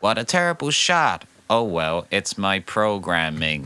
[0.00, 1.24] What a terrible shot.
[1.50, 3.64] Oh well, it's my programming.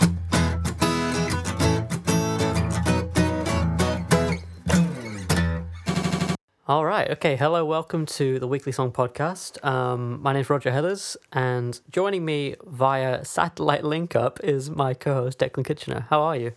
[6.69, 7.11] All right.
[7.11, 7.37] Okay.
[7.37, 7.67] Hello.
[7.67, 9.63] Welcome to the Weekly Song Podcast.
[9.63, 15.39] Um, my name's Roger Heathers, and joining me via satellite link up is my co-host
[15.39, 16.07] Declan Kitchener.
[16.09, 16.53] How are you?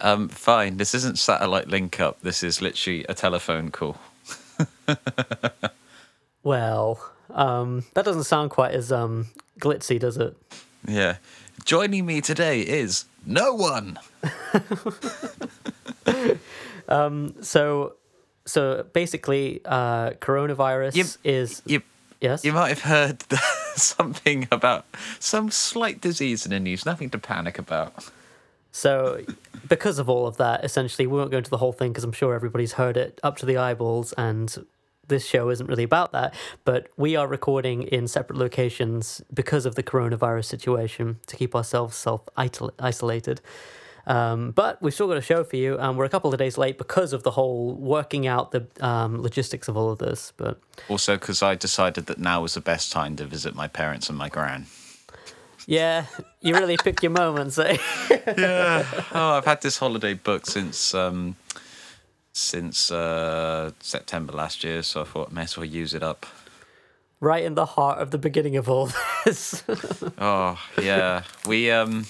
[0.00, 0.76] Um, fine.
[0.76, 2.20] This isn't satellite link up.
[2.20, 3.98] This is literally a telephone call.
[6.44, 6.98] Well,
[7.32, 9.26] um, that doesn't sound quite as um,
[9.60, 10.36] glitzy, does it?
[10.86, 11.16] Yeah.
[11.64, 13.98] Joining me today is no one.
[17.40, 17.94] So,
[18.44, 21.82] so basically, uh, coronavirus You- is You
[22.20, 22.44] yes.
[22.44, 23.24] you might have heard
[23.76, 24.84] something about
[25.18, 26.84] some slight disease in the news.
[26.84, 28.10] Nothing to panic about.
[28.74, 29.22] So,
[29.68, 32.12] because of all of that, essentially, we won't go into the whole thing because I'm
[32.12, 34.54] sure everybody's heard it up to the eyeballs, and
[35.08, 36.34] this show isn't really about that.
[36.64, 41.96] But we are recording in separate locations because of the coronavirus situation to keep ourselves
[41.96, 43.40] self isolated.
[44.06, 46.58] Um, but we've still got a show for you, and we're a couple of days
[46.58, 50.32] late because of the whole working out the um, logistics of all of this.
[50.36, 54.08] But Also, because I decided that now was the best time to visit my parents
[54.08, 54.66] and my gran.
[55.66, 56.06] yeah,
[56.40, 57.76] you really picked your moments, eh?
[59.14, 61.36] Oh, I've had this holiday booked since um,
[62.32, 66.26] since uh, September last year, so I thought I may as well use it up.
[67.20, 68.90] right in the heart of the beginning of all
[69.24, 69.62] this.
[70.18, 72.06] Oh yeah, we um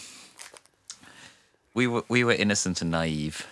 [1.75, 3.47] we were we were innocent and naive.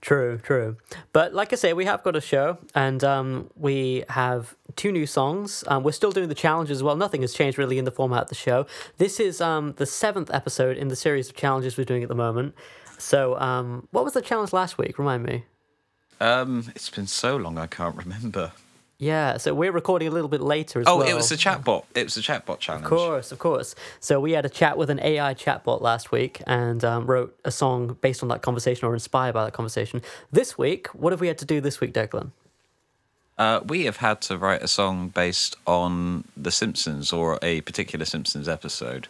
[0.00, 0.76] True, true.
[1.12, 5.06] But like I say, we have got a show, and um, we have two new
[5.06, 5.62] songs.
[5.68, 6.96] Um, we're still doing the challenges as well.
[6.96, 8.66] Nothing has changed really in the format of the show.
[8.98, 12.16] This is um, the seventh episode in the series of challenges we're doing at the
[12.16, 12.56] moment.
[12.98, 14.98] So, um, what was the challenge last week?
[14.98, 15.44] Remind me.
[16.22, 18.52] Um, it's been so long I can't remember.
[18.98, 21.08] Yeah, so we're recording a little bit later as Oh, well.
[21.08, 21.84] Oh, it was the chatbot.
[21.96, 22.84] It was the chatbot challenge.
[22.84, 23.74] Of course, of course.
[23.98, 27.50] So we had a chat with an AI chatbot last week and um, wrote a
[27.50, 30.02] song based on that conversation or inspired by that conversation.
[30.30, 32.30] This week, what have we had to do this week, Declan?
[33.36, 38.04] Uh, we have had to write a song based on The Simpsons or a particular
[38.04, 39.08] Simpsons episode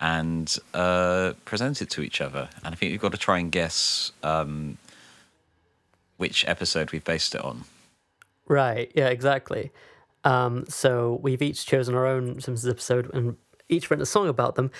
[0.00, 2.48] and uh, present it to each other.
[2.62, 4.78] And I think we've got to try and guess um,
[6.16, 7.64] which episode we've based it on.
[8.46, 8.90] Right.
[8.94, 9.08] Yeah.
[9.08, 9.72] Exactly.
[10.24, 13.36] Um, so we've each chosen our own Simpsons episode and
[13.68, 14.70] each written a song about them.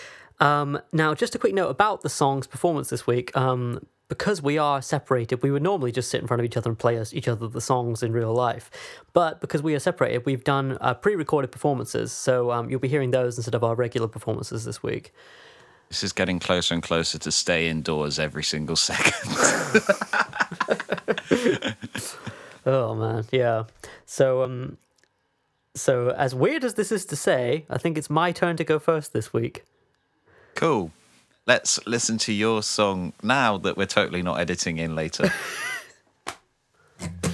[0.40, 3.36] Um, now, just a quick note about the song's performance this week.
[3.36, 6.70] Um, because we are separated, we would normally just sit in front of each other
[6.70, 8.70] and play us each other the songs in real life.
[9.12, 12.12] But because we are separated, we've done uh, pre-recorded performances.
[12.12, 15.12] So um, you'll be hearing those instead of our regular performances this week.
[15.88, 19.14] This is getting closer and closer to stay indoors every single second.
[22.66, 23.64] Oh man, yeah.
[24.06, 24.78] So um,
[25.74, 28.78] so as weird as this is to say, I think it's my turn to go
[28.78, 29.64] first this week.
[30.54, 30.90] cool.
[31.46, 35.30] Let's listen to your song now that we're totally not editing in later.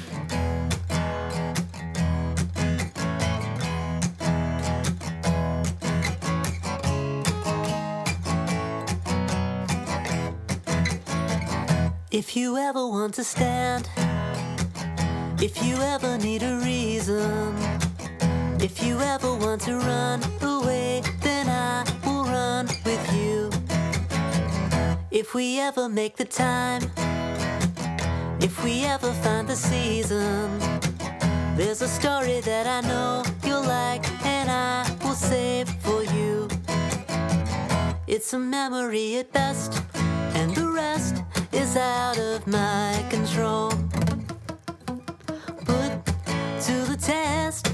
[12.12, 13.88] If you ever want to stand,
[15.40, 17.54] if you ever need a reason,
[18.60, 23.48] if you ever want to run away, then I will run with you.
[25.12, 26.82] If we ever make the time,
[28.40, 30.58] if we ever find the season,
[31.56, 36.48] there's a story that I know you'll like, and I will save for you.
[38.08, 39.80] It's a memory at best,
[40.34, 43.70] and the rest is out of my control.
[45.64, 46.04] Put
[46.66, 47.72] to the test,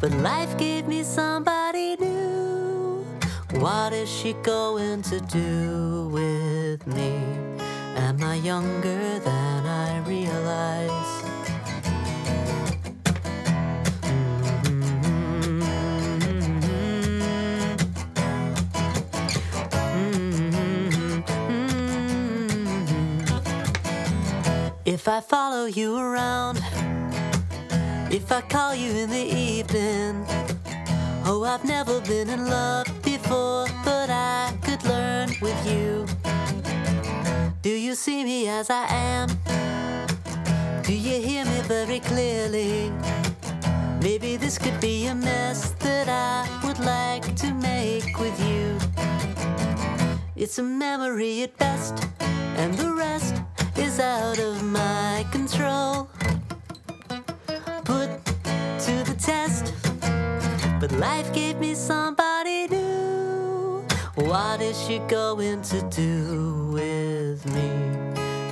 [0.00, 3.04] but life gave me somebody new.
[3.60, 7.20] What is she going to do with me?
[7.96, 11.21] Am I younger than I realize?
[24.92, 26.58] If I follow you around,
[28.12, 30.26] if I call you in the evening,
[31.24, 36.04] oh, I've never been in love before, but I could learn with you.
[37.62, 39.28] Do you see me as I am?
[40.82, 42.92] Do you hear me very clearly?
[44.02, 48.78] Maybe this could be a mess that I would like to make with you.
[50.36, 51.94] It's a memory at best,
[52.58, 53.36] and the rest
[53.82, 56.08] is out of my control.
[57.84, 58.10] Put
[58.84, 59.74] to the test,
[60.80, 63.84] but life gave me somebody new.
[64.14, 67.70] What is she going to do with me?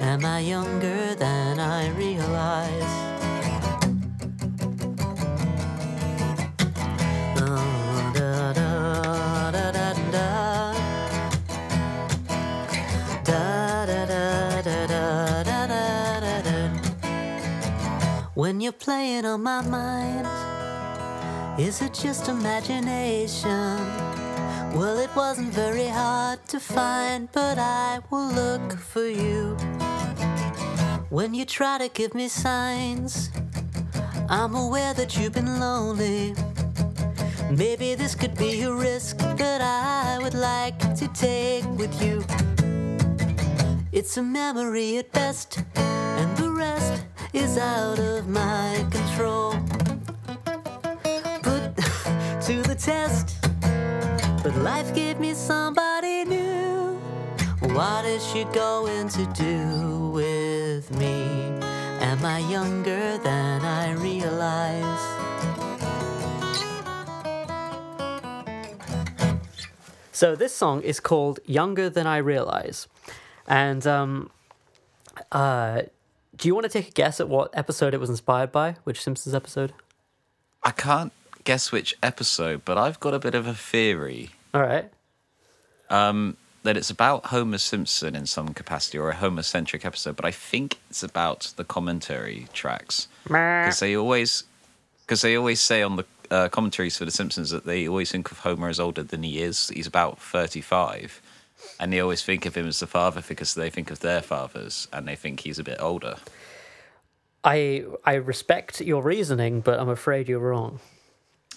[0.01, 3.10] Am I younger than I realize?
[18.51, 20.27] When you're playing on my mind,
[21.57, 23.79] is it just imagination?
[24.75, 29.55] Well, it wasn't very hard to find, but I will look for you.
[31.11, 33.31] When you try to give me signs,
[34.29, 36.35] I'm aware that you've been lonely.
[37.53, 42.25] Maybe this could be a risk that I would like to take with you.
[43.93, 45.63] It's a memory at best,
[47.33, 49.53] is out of my control.
[51.43, 51.77] Put
[52.47, 53.37] to the test,
[54.43, 56.99] but life gave me somebody new.
[57.61, 61.23] What is she going to do with me?
[62.01, 65.21] Am I younger than I realize?
[70.13, 72.89] So this song is called "Younger Than I Realize,"
[73.47, 74.31] and um,
[75.33, 75.83] uh,
[76.41, 78.77] do you want to take a guess at what episode it was inspired by?
[78.85, 79.73] Which Simpsons episode?
[80.63, 81.13] I can't
[81.45, 84.91] guess which episode, but I've got a bit of a theory All right.
[86.63, 90.31] that it's about Homer Simpson in some capacity or a Homer centric episode, but I
[90.31, 94.45] think it's about the commentary tracks because they always
[95.07, 98.31] because they always say on the uh, commentaries for the Simpsons that they always think
[98.31, 99.69] of Homer as older than he is.
[99.69, 101.21] He's about thirty five.
[101.81, 104.87] And they always think of him as the father because they think of their fathers
[104.93, 106.17] and they think he's a bit older.
[107.43, 110.79] I I respect your reasoning, but I'm afraid you're wrong.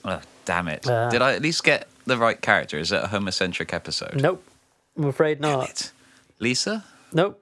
[0.06, 0.88] Oh, damn it.
[0.88, 1.10] Uh.
[1.10, 2.80] Did I at least get the right character?
[2.80, 4.22] Is it a homocentric episode?
[4.22, 4.42] Nope.
[4.98, 5.92] I'm afraid not.
[6.40, 6.86] Lisa?
[7.12, 7.42] Nope.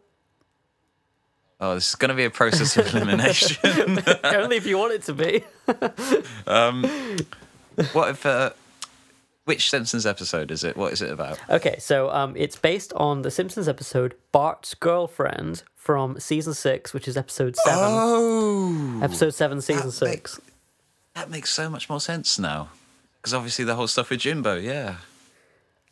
[1.60, 3.58] Oh, this is going to be a process of elimination.
[4.24, 5.44] Only if you want it to be.
[7.94, 8.26] what if.
[8.26, 8.50] Uh,
[9.52, 10.78] which Simpsons episode is it?
[10.78, 11.38] What is it about?
[11.50, 17.06] Okay, so um, it's based on the Simpsons episode Bart's Girlfriend from season six, which
[17.06, 17.84] is episode seven.
[17.84, 19.02] Oh!
[19.04, 20.40] episode seven, season that six.
[21.16, 22.70] That makes so much more sense now.
[23.18, 24.96] Because obviously the whole stuff with Jimbo, yeah.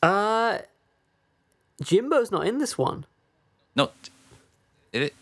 [0.02, 0.60] Uh,
[1.84, 3.06] Jimbo's not in this one.
[3.76, 3.92] Not.
[4.94, 5.14] It,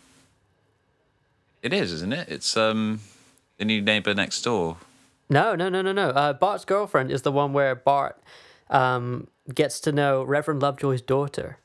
[1.60, 2.28] it is, isn't it?
[2.28, 3.00] It's um
[3.56, 4.76] the new neighbor next door.
[5.30, 6.08] No, no, no, no, no.
[6.10, 8.20] Uh, Bart's Girlfriend is the one where Bart
[8.70, 11.58] um, gets to know Reverend Lovejoy's daughter.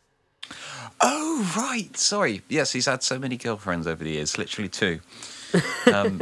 [1.01, 1.95] Oh, right.
[1.98, 2.42] Sorry.
[2.50, 5.00] Yes, he's had so many girlfriends over the years, literally two.
[5.92, 6.21] Um,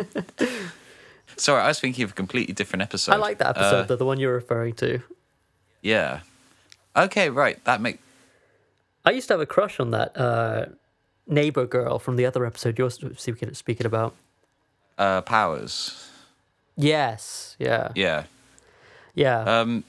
[1.38, 3.14] sorry, I was thinking of a completely different episode.
[3.14, 5.02] I like that episode, Uh, though, the one you're referring to.
[5.82, 6.20] yeah.
[6.96, 7.64] Okay, right.
[7.66, 8.00] That makes.
[9.06, 10.66] I used to have a crush on that uh,
[11.26, 14.14] neighbor girl from the other episode you're speaking, about.
[14.98, 16.10] uh, powers.
[16.78, 18.24] Yes, yeah, Yeah.
[19.14, 19.40] yeah.
[19.42, 19.84] Um,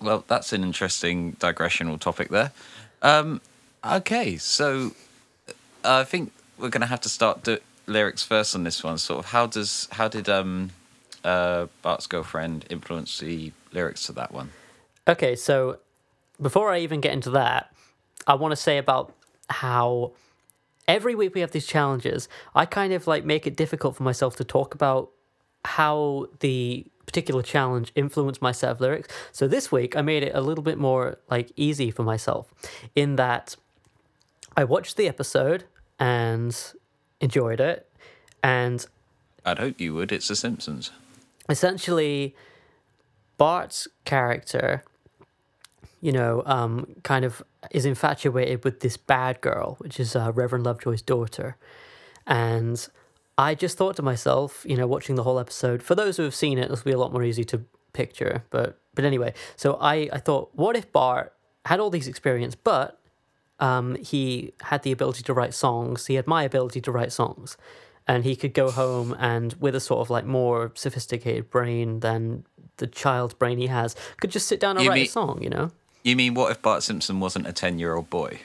[0.00, 2.52] well, that's an interesting digressional topic there.
[3.02, 3.40] Um,
[3.84, 4.92] okay, so
[5.48, 5.52] uh,
[6.00, 8.98] I think we're going to have to start do- lyrics first on this one.
[8.98, 10.70] Sort of, how does how did um,
[11.24, 14.50] uh, Bart's girlfriend influence the lyrics to that one?
[15.06, 15.78] Okay, so
[16.40, 17.72] before I even get into that,
[18.26, 19.14] I want to say about
[19.48, 20.12] how
[20.88, 22.28] every week we have these challenges.
[22.54, 25.10] I kind of like make it difficult for myself to talk about
[25.64, 29.08] how the particular challenge influenced my set of lyrics.
[29.32, 32.52] So this week I made it a little bit more like easy for myself
[32.94, 33.56] in that
[34.56, 35.64] I watched the episode
[35.98, 36.56] and
[37.20, 37.88] enjoyed it
[38.42, 38.86] and
[39.44, 40.10] I'd hope you would.
[40.12, 40.90] It's The Simpsons.
[41.48, 42.34] essentially
[43.36, 44.82] Bart's character,
[46.00, 50.64] you know, um, kind of is infatuated with this bad girl, which is uh, Reverend
[50.64, 51.56] Lovejoy's daughter.
[52.26, 52.86] And
[53.36, 56.34] I just thought to myself, you know, watching the whole episode, for those who have
[56.34, 57.62] seen it, it'll be a lot more easy to
[57.92, 58.44] picture.
[58.50, 61.32] But but anyway, so I, I thought, what if Bart
[61.64, 63.00] had all these experience, but
[63.58, 66.06] um, he had the ability to write songs.
[66.06, 67.56] He had my ability to write songs.
[68.06, 72.44] And he could go home and, with a sort of like more sophisticated brain than
[72.76, 75.42] the child's brain he has, could just sit down and You write mean- a song,
[75.42, 75.70] you know?
[76.02, 78.40] You mean what if Bart Simpson wasn't a ten-year-old boy?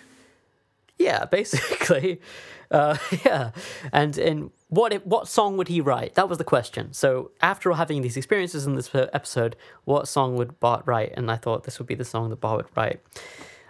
[0.99, 2.21] Yeah, basically.
[2.71, 3.49] Uh, yeah.
[3.91, 6.13] And and what what song would he write?
[6.13, 6.93] That was the question.
[6.93, 11.13] So after having these experiences in this episode, what song would Bart write?
[11.17, 12.99] And I thought this would be the song that Bart would write.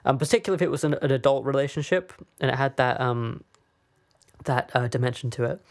[0.04, 3.46] Um, particularly if it was an, an adult relationship and it had that um
[4.44, 5.62] that uh, dimension to it.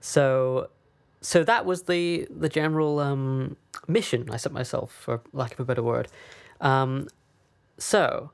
[0.00, 0.70] So
[1.20, 5.64] so that was the the general um, mission I set myself, for lack of a
[5.64, 6.08] better word.
[6.60, 7.08] Um,
[7.78, 8.30] so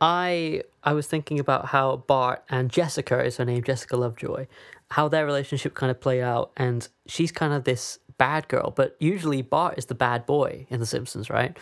[0.00, 4.46] I I was thinking about how Bart and Jessica is her name, Jessica Lovejoy,
[4.90, 8.96] how their relationship kind of play out, and she's kind of this bad girl, but
[9.00, 11.56] usually Bart is the bad boy in The Simpsons, right?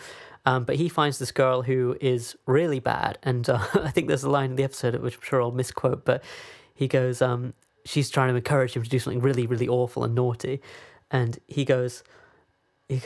[0.45, 4.23] Um, but he finds this girl who is really bad, and uh, I think there's
[4.23, 6.23] a line in the episode which I'm sure I'll misquote, but
[6.73, 7.53] he goes, um,
[7.85, 10.61] she's trying to encourage him to do something really, really awful and naughty,
[11.11, 12.03] and he goes,
[12.87, 13.01] he,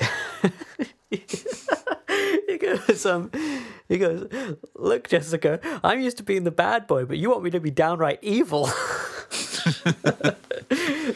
[2.47, 3.31] he goes, um,
[3.87, 4.27] he goes,
[4.75, 7.71] look, Jessica, I'm used to being the bad boy, but you want me to be
[7.71, 8.67] downright evil.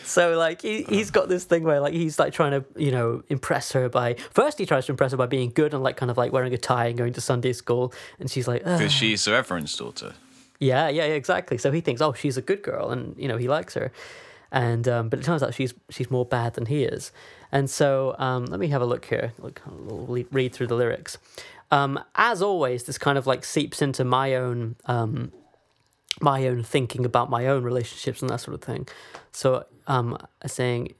[0.04, 3.24] so like he, he's got this thing where like he's like trying to you know
[3.30, 6.10] impress her by first he tries to impress her by being good and like kind
[6.12, 9.26] of like wearing a tie and going to sunday school and she's like Because she's
[9.26, 10.14] the Reverend's daughter.
[10.60, 13.38] yeah yeah yeah exactly so he thinks oh she's a good girl and you know
[13.38, 13.92] he likes her
[14.52, 17.12] and um, but it turns out she's she's more bad than he is
[17.58, 21.18] and so um, let me have a look here look we'll read through the lyrics
[21.72, 25.32] um, as always this kind of like seeps into my own um,
[26.22, 28.88] my own thinking about my own relationships and that sort of thing
[29.32, 30.94] so um saying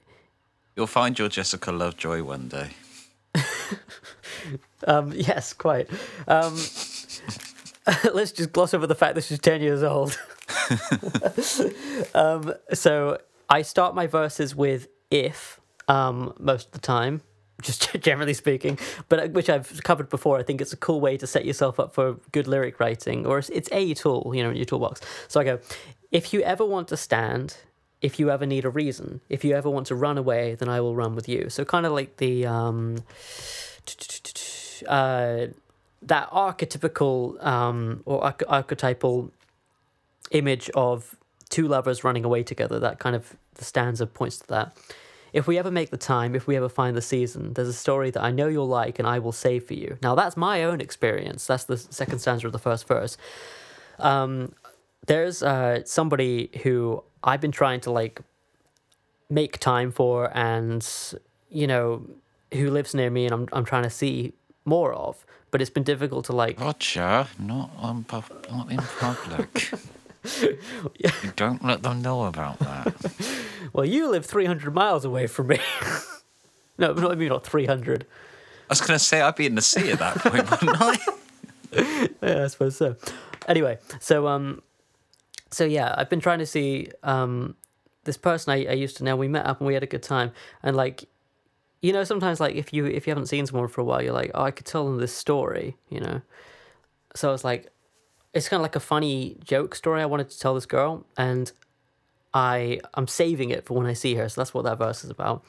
[0.76, 2.70] You'll find your Jessica Lovejoy one day.
[4.86, 5.90] Um, yes, quite.
[6.26, 6.54] Um,
[8.12, 10.18] let's just gloss over the fact that she's 10 years old.
[12.14, 15.57] um, so I start my verses with if
[15.88, 17.22] um, most of the time,
[17.62, 18.78] just generally speaking,
[19.08, 20.38] but uh, which I've covered before.
[20.38, 23.38] I think it's a cool way to set yourself up for good lyric writing, or
[23.38, 25.00] it's, a tool, you know, in your toolbox.
[25.26, 25.58] So I go,
[26.12, 27.56] if you ever want to stand,
[28.00, 30.80] if you ever need a reason, if you ever want to run away, then I
[30.80, 31.48] will run with you.
[31.48, 32.98] So kind of like the um,
[34.86, 35.46] uh,
[36.02, 39.32] that archetypical um, or arch- archetypal
[40.30, 41.16] image of
[41.48, 42.78] two lovers running away together.
[42.78, 44.76] That kind of the stanza points to that.
[45.32, 48.10] If we ever make the time, if we ever find the season, there's a story
[48.10, 49.98] that I know you'll like and I will save for you.
[50.02, 51.46] Now that's my own experience.
[51.46, 53.16] That's the second stanza of the first verse.
[53.98, 54.54] Um,
[55.06, 58.20] there's uh, somebody who I've been trying to like
[59.30, 60.86] make time for and
[61.50, 62.06] you know
[62.54, 64.32] who lives near me and I'm I'm trying to see
[64.64, 68.04] more of but it's been difficult to like Roger, not on
[68.50, 69.70] not in public.
[70.40, 72.94] You don't let them know about that.
[73.72, 75.58] well you live 300 miles away from me
[76.78, 78.06] no not I mean not 300
[78.68, 80.96] I was going to say I'd be in the sea at that point, wouldn't I?
[82.22, 82.96] yeah, I suppose so.
[83.46, 84.62] Anyway, so um,
[85.50, 87.56] so yeah, I've been trying to see um,
[88.04, 89.16] this person I, I used to know.
[89.16, 90.32] We met up and we had a good time,
[90.62, 91.04] and like,
[91.80, 94.12] you know, sometimes like if you if you haven't seen someone for a while, you're
[94.12, 96.20] like, oh, I could tell them this story, you know.
[97.16, 97.72] So it's like,
[98.38, 101.52] it's kind of like a funny joke story I wanted to tell this girl, and
[102.32, 104.28] I I'm saving it for when I see her.
[104.28, 105.44] So that's what that verse is about.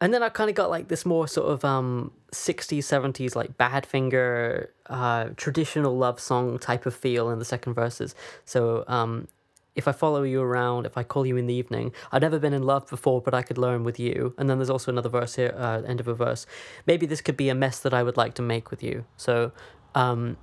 [0.00, 3.56] And then I kind of got like this more sort of um 60s 70s like
[3.58, 8.14] Badfinger uh traditional love song type of feel in the second verses.
[8.44, 9.28] So um
[9.74, 12.52] if I follow you around, if I call you in the evening, I've never been
[12.52, 14.34] in love before, but I could learn with you.
[14.36, 16.46] And then there's also another verse here, uh, end of a verse.
[16.84, 19.04] Maybe this could be a mess that I would like to make with you.
[19.16, 19.52] So,
[19.94, 20.36] um,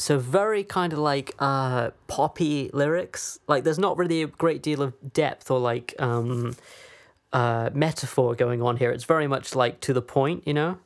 [0.00, 3.38] so very kind of like uh poppy lyrics.
[3.46, 6.56] Like there's not really a great deal of depth or like um
[7.32, 8.90] uh metaphor going on here.
[8.90, 10.78] It's very much like to the point, you know.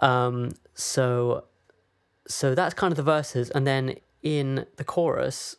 [0.00, 0.52] Um.
[0.74, 1.44] So,
[2.28, 5.56] so that's kind of the verses, and then in the chorus,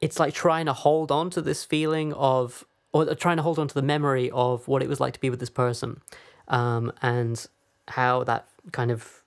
[0.00, 3.68] it's like trying to hold on to this feeling of, or trying to hold on
[3.68, 6.00] to the memory of what it was like to be with this person,
[6.48, 7.46] um, and
[7.88, 9.22] how that kind of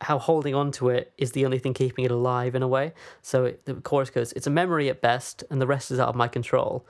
[0.00, 2.92] how holding on to it is the only thing keeping it alive in a way.
[3.22, 6.08] So it, the chorus goes, "It's a memory at best, and the rest is out
[6.08, 6.86] of my control."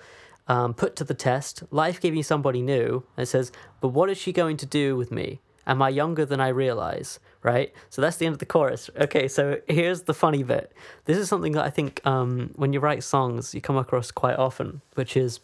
[0.49, 3.05] Um, put to the test, life gave me somebody new.
[3.17, 5.41] And it says, "But what is she going to do with me?
[5.67, 7.73] Am I younger than I realize?" Right.
[7.89, 8.91] So that's the end of the chorus.
[8.99, 9.29] Okay.
[9.29, 10.73] So here's the funny bit.
[11.05, 14.37] This is something that I think um, when you write songs, you come across quite
[14.37, 15.41] often, which is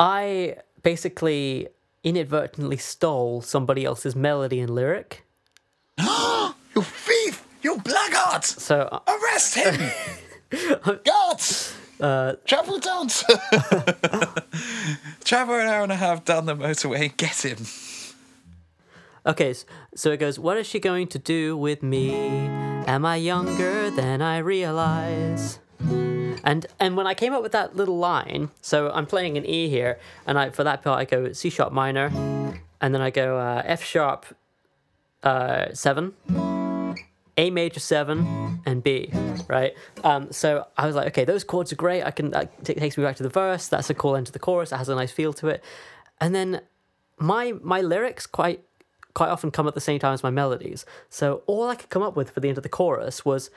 [0.00, 1.68] I basically
[2.04, 5.24] inadvertently stole somebody else's melody and lyric.
[6.74, 7.44] you thief!
[7.62, 8.44] You blackguard!
[8.44, 9.90] So uh, Arrest him!
[11.04, 11.74] Guards!
[12.00, 13.08] uh, Travel down.
[15.24, 17.58] Travel an hour and a half down the motorway and get him.
[19.26, 19.54] Okay,
[19.94, 22.14] so it goes, What is she going to do with me?
[22.86, 25.58] Am I younger than I realize?
[26.44, 29.68] And and when I came up with that little line, so I'm playing an E
[29.68, 32.06] here, and I for that part I go C sharp minor,
[32.80, 34.24] and then I go uh, F sharp
[35.22, 36.14] uh, seven,
[37.36, 39.10] A major seven and B,
[39.48, 39.74] right?
[40.04, 42.02] Um, so I was like, okay, those chords are great.
[42.02, 43.68] I can that t- takes me back to the verse.
[43.68, 44.72] That's a cool end to the chorus.
[44.72, 45.62] It has a nice feel to it.
[46.20, 46.62] And then
[47.18, 48.62] my my lyrics quite
[49.14, 50.86] quite often come at the same time as my melodies.
[51.08, 53.50] So all I could come up with for the end of the chorus was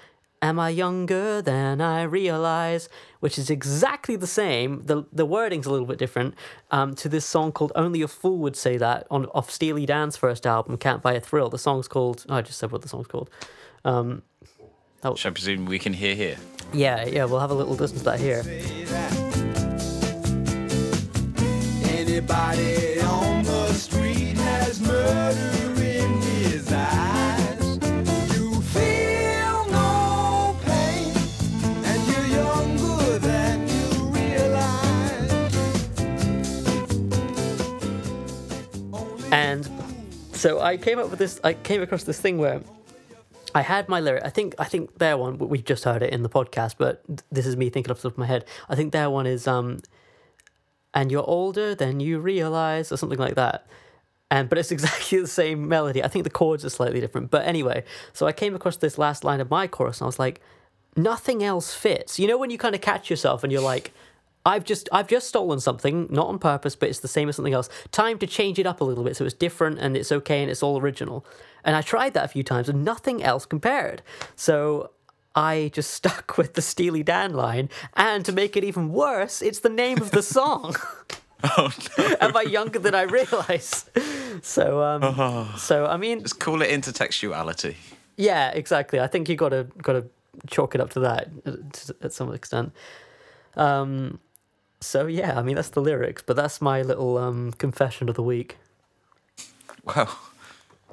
[0.43, 2.89] Am I younger than I realize?
[3.19, 4.83] Which is exactly the same.
[4.87, 6.33] The the wording's a little bit different
[6.71, 10.17] um, to this song called Only a Fool Would Say That on off Steely Dan's
[10.17, 11.49] first album, Can't Buy a Thrill.
[11.49, 13.29] The song's called oh, I just said what the song's called.
[13.85, 14.23] Um,
[15.03, 16.37] Which I presume we can hear here.
[16.73, 18.41] yeah, yeah, we'll have a little listen to that here.
[21.87, 25.60] Anybody on the street has murder
[40.41, 41.39] so I came up with this.
[41.43, 42.61] I came across this thing where
[43.53, 44.23] I had my lyric.
[44.25, 45.37] I think I think their one.
[45.37, 48.13] We just heard it in the podcast, but this is me thinking off the top
[48.13, 48.45] of my head.
[48.67, 49.77] I think their one is um,
[50.95, 53.67] and you're older than you realize, or something like that.
[54.31, 56.03] And but it's exactly the same melody.
[56.03, 57.29] I think the chords are slightly different.
[57.29, 60.17] But anyway, so I came across this last line of my chorus, and I was
[60.17, 60.41] like,
[60.95, 62.17] nothing else fits.
[62.17, 63.93] You know when you kind of catch yourself and you're like.
[64.45, 67.53] I've just I've just stolen something, not on purpose, but it's the same as something
[67.53, 67.69] else.
[67.91, 70.49] Time to change it up a little bit so it's different and it's okay and
[70.49, 71.25] it's all original.
[71.63, 74.01] And I tried that a few times and nothing else compared.
[74.35, 74.91] So
[75.35, 79.59] I just stuck with the Steely Dan line, and to make it even worse, it's
[79.59, 80.75] the name of the song.
[81.57, 82.15] Oh no!
[82.21, 83.89] Am I younger than I realize?
[84.43, 87.75] So um, so I mean, Just call it intertextuality.
[88.15, 88.99] yeah, exactly.
[88.99, 90.05] I think you got to got to
[90.45, 92.73] chalk it up to that at- at some extent.
[93.55, 94.19] Um,
[94.81, 98.23] so yeah, I mean that's the lyrics, but that's my little um confession of the
[98.23, 98.57] week.
[99.83, 100.09] Wow.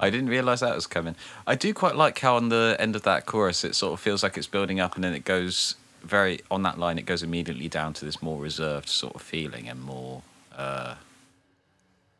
[0.01, 1.15] I didn't realise that was coming.
[1.45, 4.23] I do quite like how on the end of that chorus it sort of feels
[4.23, 7.67] like it's building up and then it goes very on that line it goes immediately
[7.67, 10.21] down to this more reserved sort of feeling and more
[10.57, 10.95] uh,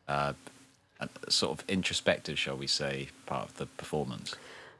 [0.06, 0.32] uh,
[1.00, 4.34] uh, sort of introspective, shall we say, part of the performance.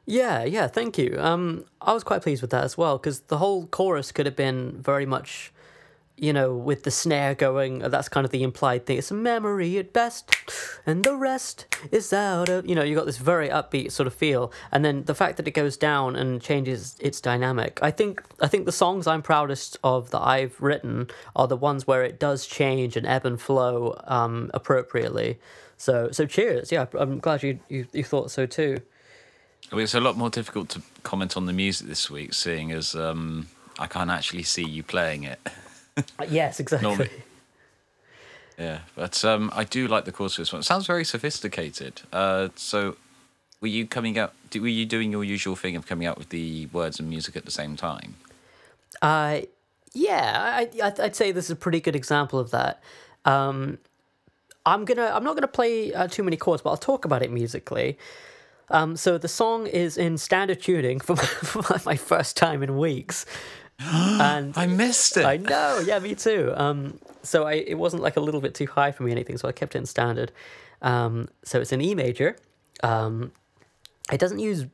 [0.07, 1.17] Yeah, yeah, thank you.
[1.19, 4.37] Um, I was quite pleased with that as well because the whole chorus could have
[4.37, 5.53] been very much,
[6.21, 7.79] you know, with the snare going.
[7.79, 8.99] That's kind of the implied thing.
[8.99, 10.31] It's a memory at best,
[10.85, 12.69] and the rest is out of.
[12.69, 15.49] You know, you got this very upbeat sort of feel, and then the fact that
[15.49, 17.79] it goes down and changes its dynamic.
[17.83, 21.87] I think I think the songs I'm proudest of that I've written are the ones
[21.87, 25.39] where it does change and ebb and flow um, appropriately.
[25.79, 26.71] So so cheers.
[26.71, 28.83] Yeah, I'm glad you you, you thought so too.
[29.73, 32.73] I mean, it's a lot more difficult to comment on the music this week, seeing
[32.73, 33.47] as um,
[33.79, 35.41] I can't actually see you playing it.
[36.29, 36.89] Yes, exactly.
[36.89, 37.11] Normally-
[38.59, 40.61] Yeah, but um, I do like the chorus for this one.
[40.61, 42.03] It sounds very sophisticated.
[42.13, 42.97] Uh, so,
[43.61, 44.35] were you coming out?
[44.55, 47.45] Were you doing your usual thing of coming out with the words and music at
[47.45, 48.17] the same time?
[49.01, 49.41] Uh,
[49.95, 52.83] yeah, I, I'd say this is a pretty good example of that.
[53.25, 53.79] Um,
[54.67, 57.31] I'm gonna, I'm not gonna play uh, too many chords, but I'll talk about it
[57.31, 57.99] musically.
[58.69, 62.77] Um, so the song is in standard tuning for my, for my first time in
[62.79, 63.25] weeks,
[64.21, 65.25] and I missed it.
[65.25, 66.53] I know, yeah, me too.
[66.57, 69.39] Um, so I, it wasn't like a little bit too high for me or anything,
[69.39, 70.33] so I kept it in standard.
[70.83, 72.37] Um, so it's an E major.
[72.83, 73.33] Um,
[74.13, 74.67] it doesn't use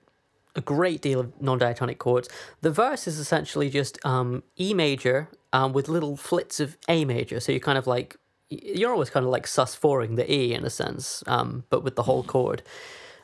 [0.54, 2.28] a great deal of non-diatonic chords.
[2.62, 7.40] The verse is essentially just um, E major um, with little flits of A major.
[7.40, 8.16] So you're kind of like
[8.48, 11.96] you're always kind of like sus fouring the E in a sense, um, but with
[11.96, 12.62] the whole chord.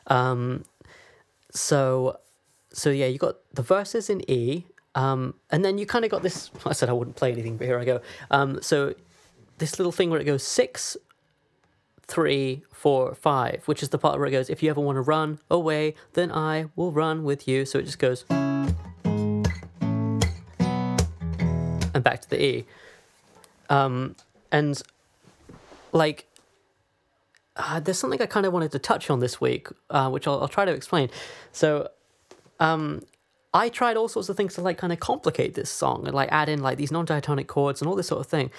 [0.07, 0.65] Um,
[1.51, 2.19] so
[2.73, 6.23] so yeah, you got the verses in E, um, and then you kind of got
[6.23, 6.51] this.
[6.65, 8.01] I said I wouldn't play anything, but here I go.
[8.31, 8.93] Um, so
[9.57, 10.97] this little thing where it goes six,
[12.05, 15.01] three, four, five, which is the part where it goes, if you ever want to
[15.01, 17.65] run away, then I will run with you.
[17.65, 18.25] So it just goes
[21.93, 22.65] and back to the E.
[23.69, 24.15] Um,
[24.51, 24.81] and
[25.91, 26.27] like,
[27.55, 30.41] uh, there's something I kind of wanted to touch on this week, uh, which I'll,
[30.41, 31.09] I'll try to explain.
[31.51, 31.89] So,
[32.59, 33.03] um,
[33.53, 36.29] I tried all sorts of things to like kind of complicate this song and like
[36.31, 38.49] add in like these non-diatonic chords and all this sort of thing.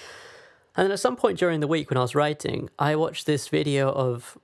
[0.77, 3.47] And then at some point during the week when I was writing, I watched this
[3.47, 4.37] video of,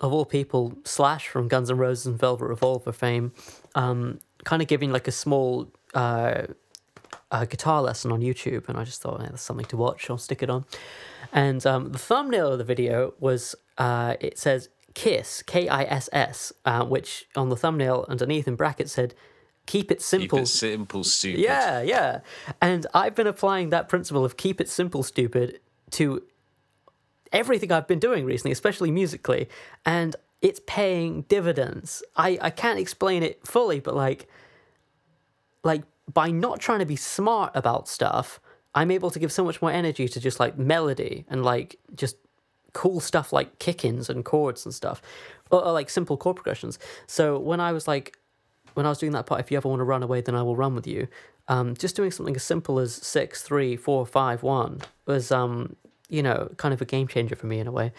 [0.00, 3.32] of all people, Slash from Guns N' Roses and Velvet Revolver fame,
[3.74, 6.46] um, kind of giving like a small uh,
[7.30, 10.08] uh, guitar lesson on YouTube, and I just thought, yeah, that's something to watch.
[10.10, 10.64] I'll stick it on.
[11.32, 16.08] And um, the thumbnail of the video was uh, it says Kiss K I S
[16.12, 19.14] S, uh, which on the thumbnail underneath in brackets said,
[19.66, 21.40] "Keep it Keep simple." it simple, stupid.
[21.40, 22.20] Yeah, yeah.
[22.60, 25.60] And I've been applying that principle of keep it simple, stupid
[25.92, 26.22] to
[27.32, 29.48] everything I've been doing recently, especially musically.
[29.86, 32.02] And it's paying dividends.
[32.16, 34.28] I I can't explain it fully, but like
[35.64, 38.40] like by not trying to be smart about stuff,
[38.74, 42.16] I'm able to give so much more energy to just like melody and like just
[42.72, 45.02] cool stuff like kick-ins and chords and stuff,
[45.50, 46.78] or, or like simple chord progressions.
[47.06, 48.18] So when I was like,
[48.74, 50.42] when I was doing that part, if you ever want to run away, then I
[50.42, 51.08] will run with you.
[51.48, 55.76] Um, just doing something as simple as six, three, four, five, one was um,
[56.08, 57.92] you know, kind of a game changer for me in a way.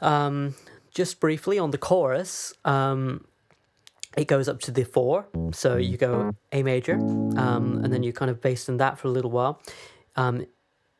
[0.00, 0.54] Um,
[0.94, 3.24] just briefly on the chorus, um,
[4.16, 5.26] it goes up to the four.
[5.52, 9.08] So you go A major, um, and then you kind of based on that for
[9.08, 9.60] a little while.
[10.16, 10.46] Um,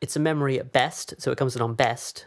[0.01, 2.25] it's a memory at best, so it comes in on best.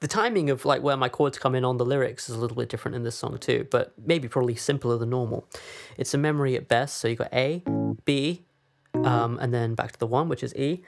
[0.00, 2.56] The timing of like where my chords come in on the lyrics is a little
[2.56, 5.46] bit different in this song too, but maybe probably simpler than normal.
[5.96, 7.62] It's a memory at best, so you got A,
[8.04, 8.44] B,
[8.94, 10.82] um, and then back to the one, which is E.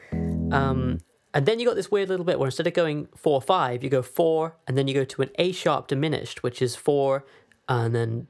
[0.50, 1.00] Um,
[1.34, 3.90] and then you got this weird little bit where instead of going four five, you
[3.90, 7.24] go four, and then you go to an A sharp diminished, which is four,
[7.68, 8.26] and then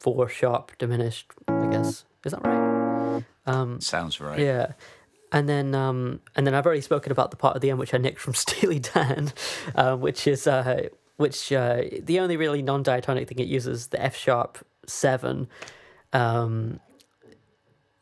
[0.00, 1.32] four sharp diminished.
[1.48, 3.24] I guess is that right?
[3.80, 4.38] Sounds right.
[4.38, 4.72] Yeah.
[5.34, 7.92] And then, um, and then I've already spoken about the part of the end which
[7.92, 9.32] I nicked from Steely Dan,
[9.74, 14.16] uh, which is uh, which uh, the only really non-diatonic thing it uses the F
[14.16, 15.48] sharp seven.
[16.12, 16.78] Um,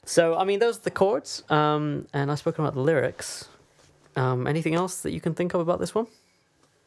[0.05, 3.49] so I mean, those are the chords, um, and I've spoken about the lyrics.
[4.14, 6.09] Um, anything else that you can think of about this one?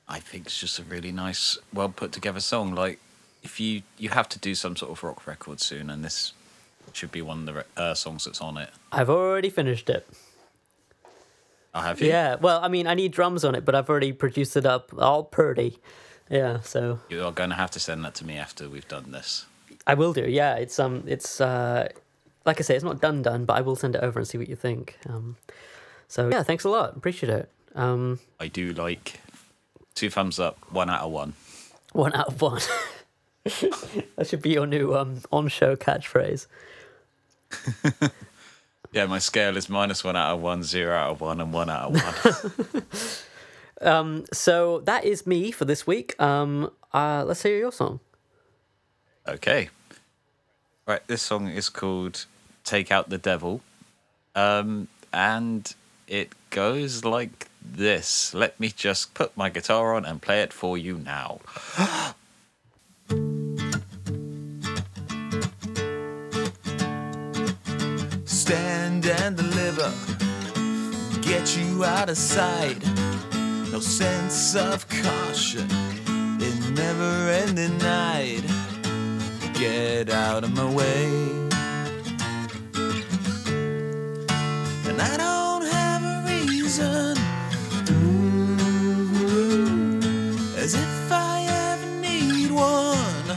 [0.07, 2.75] I think it's just a really nice, well put together song.
[2.75, 2.99] Like,
[3.41, 6.33] if you you have to do some sort of rock record soon, and this
[6.93, 8.69] should be one of the uh, songs that's on it.
[8.91, 10.07] I've already finished it.
[11.75, 12.07] I have you.
[12.07, 12.35] Yeah.
[12.39, 15.23] Well, I mean, I need drums on it, but I've already produced it up all
[15.23, 15.77] pretty.
[16.29, 16.61] Yeah.
[16.61, 19.45] So You are going to have to send that to me after we've done this.
[19.85, 20.21] I will do.
[20.27, 21.89] Yeah, it's um, it's uh,
[22.45, 24.37] like I say, it's not done done, but I will send it over and see
[24.37, 24.97] what you think.
[25.07, 25.35] Um,
[26.07, 26.95] so yeah, thanks a lot.
[26.95, 27.51] Appreciate it.
[27.75, 29.19] Um, I do like
[29.93, 31.33] two thumbs up, one out of one.
[31.91, 32.61] one out of one.
[33.43, 36.47] that should be your new um on show catchphrase.
[38.95, 41.69] Yeah, my scale is minus one out of one, zero out of one, and one
[41.69, 42.83] out of one.
[43.81, 46.19] um, So that is me for this week.
[46.21, 47.99] Um, uh, let's hear your song.
[49.27, 49.67] okay.
[50.87, 52.25] Right, this song is called
[52.63, 53.59] Take Out the Devil.
[54.33, 55.75] Um, and
[56.07, 58.33] it goes like this.
[58.33, 61.41] Let me just put my guitar on and play it for you now.
[69.25, 69.91] and deliver,
[71.23, 72.77] get you out of sight.
[73.71, 75.67] No sense of caution
[76.39, 78.43] in never ending night.
[79.55, 81.07] Get out of my way.
[84.87, 87.17] And I don't have a reason,
[90.55, 93.27] as if I ever need one.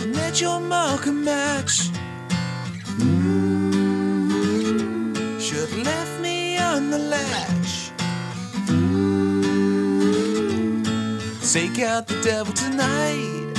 [0.00, 1.89] You met your mark match.
[11.82, 13.54] Out the devil tonight.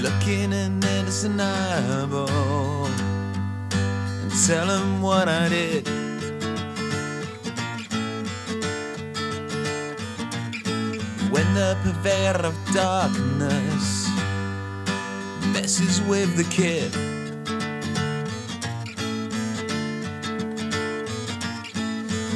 [0.00, 5.86] Looking an innocent eyeball and tell him what I did.
[11.30, 14.08] When the purveyor of darkness
[15.52, 16.92] messes with the kid.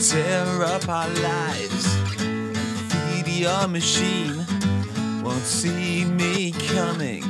[0.03, 1.92] Tear up our lives,
[3.43, 4.37] your machine.
[5.25, 7.23] Won't see me coming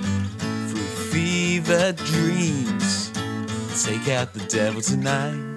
[0.69, 3.11] through fever dreams.
[3.83, 5.52] Take out the devil tonight.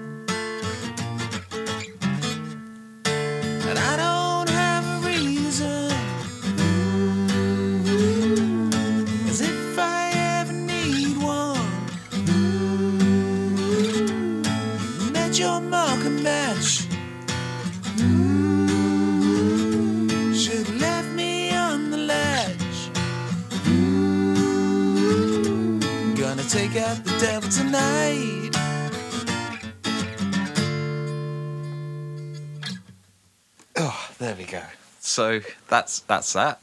[35.15, 36.59] So that's that's that.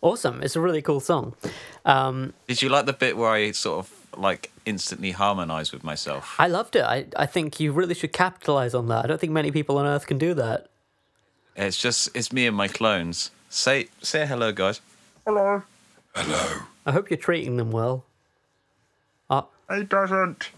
[0.00, 0.42] Awesome!
[0.42, 1.34] It's a really cool song.
[1.84, 6.34] Um, Did you like the bit where I sort of like instantly harmonise with myself?
[6.38, 6.82] I loved it.
[6.82, 9.04] I, I think you really should capitalize on that.
[9.04, 10.68] I don't think many people on Earth can do that.
[11.56, 13.30] It's just it's me and my clones.
[13.50, 14.80] Say say hello, guys.
[15.26, 15.62] Hello.
[16.14, 16.62] Hello.
[16.86, 18.04] I hope you're treating them well.
[19.28, 19.42] Uh,
[19.76, 20.48] He doesn't.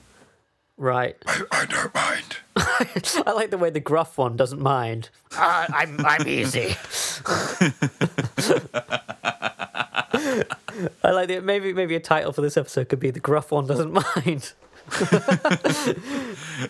[0.83, 1.16] Right.
[1.29, 2.38] I, I don't mind.
[3.25, 5.11] I like the way the gruff one doesn't mind.
[5.31, 6.75] Uh, I'm I'm easy.
[11.05, 13.68] I like the maybe maybe a title for this episode could be the gruff one
[13.68, 14.53] doesn't mind.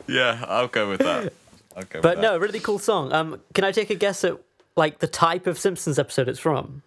[0.06, 1.32] Yeah, I'll go with that.
[1.74, 3.14] I'll go But with no, really cool song.
[3.14, 4.38] Um, can I take a guess at
[4.76, 6.82] like the type of Simpsons episode it's from?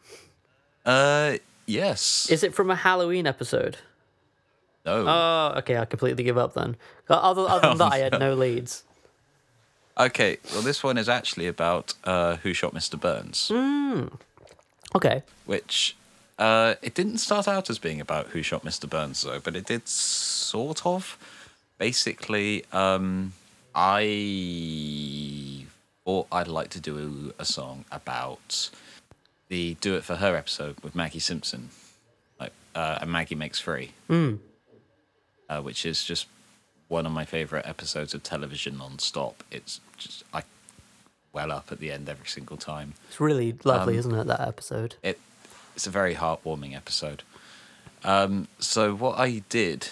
[0.85, 2.29] Uh, yes.
[2.29, 3.77] Is it from a Halloween episode?
[4.85, 5.05] No.
[5.07, 5.77] Oh, okay.
[5.77, 6.75] I completely give up then.
[7.09, 8.83] Other, other than that, I had no leads.
[9.97, 12.99] okay, well, this one is actually about uh, Who Shot Mr.
[12.99, 13.49] Burns,
[14.95, 15.23] Okay.
[15.45, 15.95] which
[16.37, 18.89] uh, it didn't start out as being about Who Shot Mr.
[18.89, 21.17] Burns, though, but it did sort of.
[21.77, 23.33] Basically, um,
[23.73, 25.65] I
[26.05, 28.69] thought I'd like to do a song about
[29.49, 31.69] the Do It For Her episode with Maggie Simpson,
[32.39, 33.91] like, uh, and Maggie Makes Three,
[35.49, 36.27] uh, which is just
[36.87, 39.43] one of my favorite episodes of television non-stop.
[39.51, 40.43] It's just I
[41.33, 42.93] well up at the end every single time.
[43.09, 44.27] It's really lovely, Um, isn't it?
[44.27, 44.95] That episode.
[45.03, 45.19] It
[45.75, 47.23] it's a very heartwarming episode.
[48.03, 49.89] Um, so what I did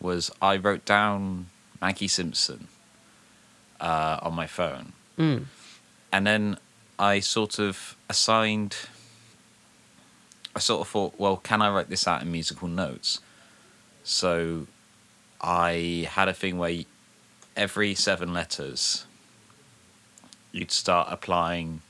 [0.00, 1.46] was I wrote down
[1.80, 2.68] Maggie Simpson
[3.80, 5.46] uh, on my phone, Mm.
[6.12, 6.58] and then
[6.98, 8.76] I sort of assigned.
[10.54, 13.20] I sort of thought, well, can I write this out in musical notes?
[14.04, 14.66] So
[15.40, 16.82] I had a thing where
[17.56, 19.06] every seven letters,
[20.50, 21.82] you'd start applying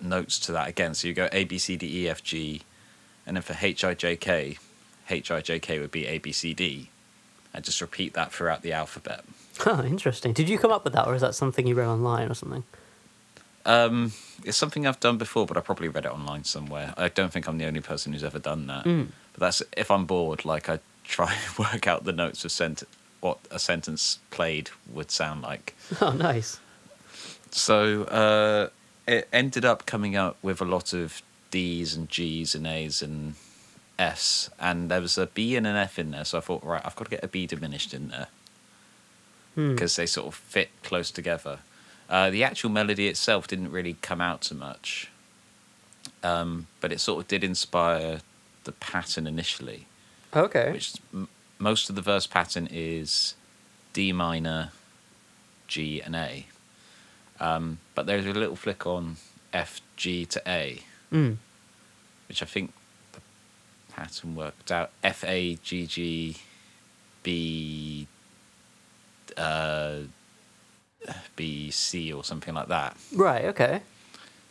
[0.00, 0.94] notes to that again.
[0.94, 2.62] So you go A B C D E F G,
[3.26, 4.58] and then for H I J K,
[5.10, 6.90] H I J K would be A B C D,
[7.52, 9.24] and just repeat that throughout the alphabet.
[9.58, 10.32] Huh, interesting.
[10.32, 12.62] Did you come up with that, or is that something you read online or something?
[13.66, 14.12] Um,
[14.44, 16.94] it's something I've done before, but I probably read it online somewhere.
[16.96, 18.84] I don't think I'm the only person who's ever done that.
[19.32, 22.84] But that's if I'm bored, like I try and work out the notes of sent
[23.20, 25.74] what a sentence played would sound like.
[26.00, 26.60] Oh, nice.
[27.50, 28.68] So uh,
[29.06, 33.34] it ended up coming up with a lot of D's and G's and A's and
[33.98, 36.24] S, and there was a B and an F in there.
[36.24, 38.28] So I thought, right, I've got to get a B diminished in there
[39.54, 39.72] Hmm.
[39.72, 41.60] because they sort of fit close together.
[42.08, 45.10] Uh, the actual melody itself didn't really come out so much,
[46.22, 48.20] um, but it sort of did inspire
[48.64, 49.86] the pattern initially
[50.34, 50.72] Okay.
[50.72, 53.34] which m- most of the verse pattern is
[53.92, 54.70] D minor,
[55.66, 56.46] G, and A.
[57.40, 59.16] Um, but there's a little flick on
[59.52, 61.36] F, G to A, Mm.
[62.28, 62.72] which I think
[63.12, 63.20] the
[63.92, 66.36] pattern worked out F, A, G, G,
[67.22, 68.06] B,
[69.36, 70.00] uh,
[71.36, 72.96] B, C, or something like that.
[73.14, 73.44] Right.
[73.46, 73.82] Okay.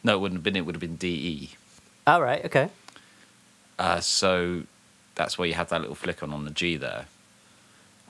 [0.04, 0.56] No, it wouldn't have been.
[0.56, 1.50] It would have been D, E.
[2.08, 2.44] All right.
[2.46, 2.70] Okay.
[3.78, 4.64] Uh, so
[5.18, 7.08] that's where you have that little flick on on the G there.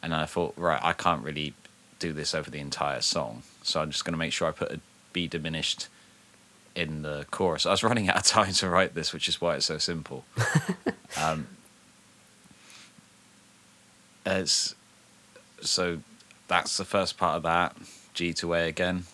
[0.03, 1.53] And I thought, right, I can't really
[1.99, 3.41] do this over the entire song.
[3.63, 4.79] So I'm just going to make sure I put a
[5.13, 5.87] B diminished
[6.75, 7.65] in the chorus.
[7.65, 10.25] I was running out of time to write this, which is why it's so simple.
[11.21, 11.47] um,
[14.25, 14.75] it's,
[15.61, 15.99] so
[16.49, 17.75] that's the first part of that.
[18.13, 19.05] G to A again.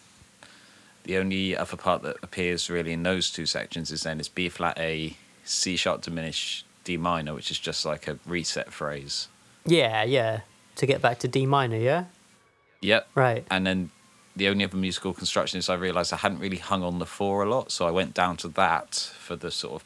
[1.04, 4.50] The only other part that appears really in those two sections is then is B
[4.50, 9.28] flat A, C sharp diminished, D minor, which is just like a reset phrase.
[9.66, 10.04] Yeah.
[10.04, 10.42] Yeah.
[10.78, 11.78] To get back to D minor.
[11.78, 12.06] Yeah.
[12.82, 13.08] Yep.
[13.16, 13.46] Right.
[13.50, 13.92] And then
[14.36, 17.44] the only other musical construction is I realised I hadn't really hung on the four
[17.44, 19.84] a lot, so I went down to that for the sort of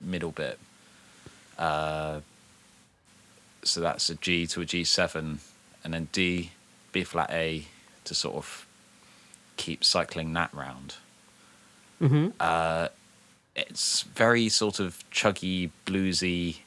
[0.00, 0.58] middle bit.
[1.58, 2.20] Uh,
[3.64, 5.38] so that's a G to a G7,
[5.84, 6.52] and then D,
[6.92, 7.66] B flat A
[8.04, 8.66] to sort of
[9.56, 10.94] keep cycling that round.
[12.00, 12.28] Mm-hmm.
[12.38, 12.88] Uh,
[13.58, 16.58] it's very sort of chuggy, bluesy,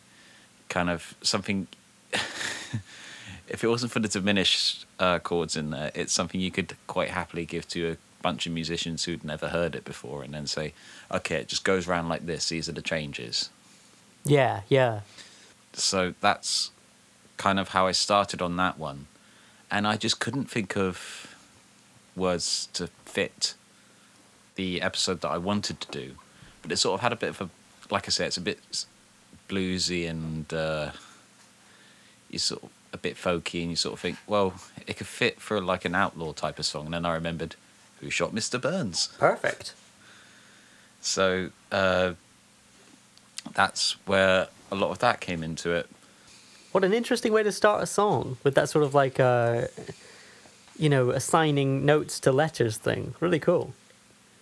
[0.70, 1.68] kind of something.
[3.48, 7.10] if it wasn't for the diminished uh, chords in there, it's something you could quite
[7.10, 10.74] happily give to a bunch of musicians who'd never heard it before, and then say,
[11.12, 12.50] "Okay, it just goes around like this.
[12.50, 13.50] These are the changes."
[14.24, 14.62] Yeah.
[14.68, 15.02] Yeah.
[15.74, 16.72] So that's
[17.38, 19.08] kind of how I started on that one,
[19.70, 21.36] and I just couldn't think of
[22.16, 23.56] words to fit
[24.56, 26.16] the episode that I wanted to do,
[26.62, 27.50] but it sort of had a bit of a,
[27.94, 28.60] like I say, it's a bit
[29.50, 30.92] bluesy and uh,
[32.30, 34.54] you sort of a bit folky, and you sort of think, well,
[34.86, 36.86] it could fit for like an outlaw type of song.
[36.86, 37.56] And then I remembered,
[38.02, 38.62] who shot Mr.
[38.62, 39.08] Burns?
[39.18, 39.74] Perfect.
[41.00, 42.14] So uh,
[43.54, 45.90] that's where a lot of that came into it.
[46.74, 49.68] What an interesting way to start a song with that sort of like, uh,
[50.78, 53.16] you know, assigning notes to letters thing.
[53.20, 53.74] Really cool.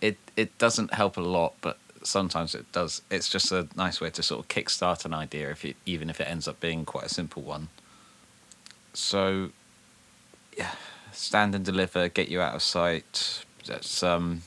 [0.00, 3.02] it it doesn't help a lot, but sometimes it does.
[3.10, 6.20] It's just a nice way to sort of kickstart an idea, if it, even if
[6.20, 7.68] it ends up being quite a simple one.
[8.92, 9.50] So
[10.56, 10.72] yeah,
[11.12, 13.44] stand and deliver, get you out of sight.
[13.66, 14.42] That's um,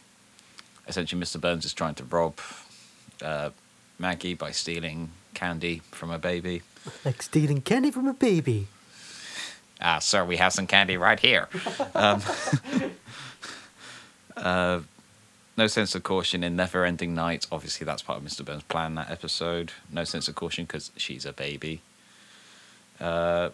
[0.88, 1.40] essentially Mr.
[1.40, 2.40] Burns is trying to rob
[3.22, 3.52] uh,
[4.00, 6.62] Maggie by stealing candy from a baby.
[7.06, 8.68] Like stealing candy from a baby.
[9.80, 11.48] Ah, sir, we have some candy right here.
[11.96, 12.22] um,
[14.38, 14.82] uh,
[15.56, 17.46] no sense of caution in Never Ending Night.
[17.52, 18.44] Obviously, that's part of Mr.
[18.44, 19.72] Burns' plan that episode.
[19.92, 21.82] No sense of caution because she's a baby.
[23.00, 23.50] Uh,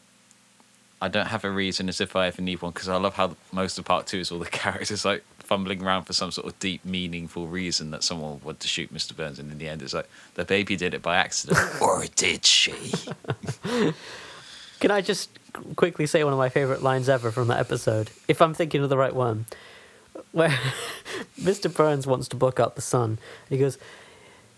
[1.02, 3.36] I don't have a reason as if I ever need one because I love how
[3.52, 6.60] most of part two is all the characters like fumbling around for some sort of
[6.60, 9.16] deep, meaningful reason that someone wanted to shoot Mr.
[9.16, 12.46] Burns, and in the end, it's like the baby did it by accident, or did
[12.46, 12.94] she?
[14.80, 15.30] Can I just
[15.76, 18.12] quickly say one of my favorite lines ever from that episode?
[18.28, 19.46] If I'm thinking of the right one,
[20.32, 20.50] where
[21.40, 21.74] Mr.
[21.74, 23.18] Burns wants to book out the sun.
[23.50, 23.78] He goes,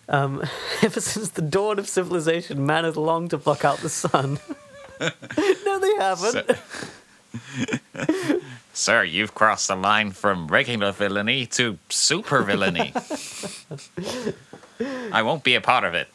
[0.09, 0.43] um,
[0.81, 4.39] ever since the dawn of civilization, man has longed to block out the sun.
[4.99, 6.47] no, they haven't.
[6.47, 8.39] So-
[8.73, 12.93] Sir, you've crossed the line from regular villainy to super villainy.
[15.11, 16.07] I won't be a part of it.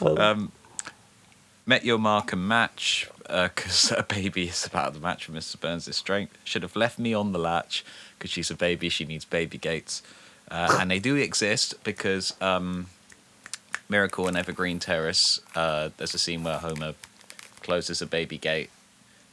[0.00, 0.52] um,
[1.66, 5.58] met your mark and match because a baby is about the match for Mr.
[5.58, 6.36] Burns' strength.
[6.44, 7.84] Should have left me on the latch
[8.18, 8.88] because she's a baby.
[8.88, 10.02] She needs baby gates.
[10.50, 12.86] Uh, and they do exist because um,
[13.88, 16.94] Miracle and Evergreen Terrace, uh, there's a scene where Homer
[17.62, 18.70] closes a baby gate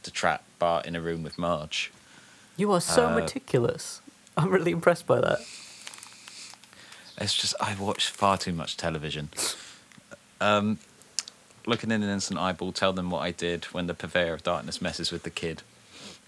[0.04, 1.92] to trap Bart in a room with Marge.
[2.56, 4.00] You are so Uh, meticulous.
[4.36, 5.40] I'm really impressed by that.
[7.18, 9.28] It's just I watch far too much television.
[10.40, 10.78] Um,
[11.66, 14.80] looking in an instant eyeball, tell them what I did when the purveyor of darkness
[14.82, 15.62] messes with the kid.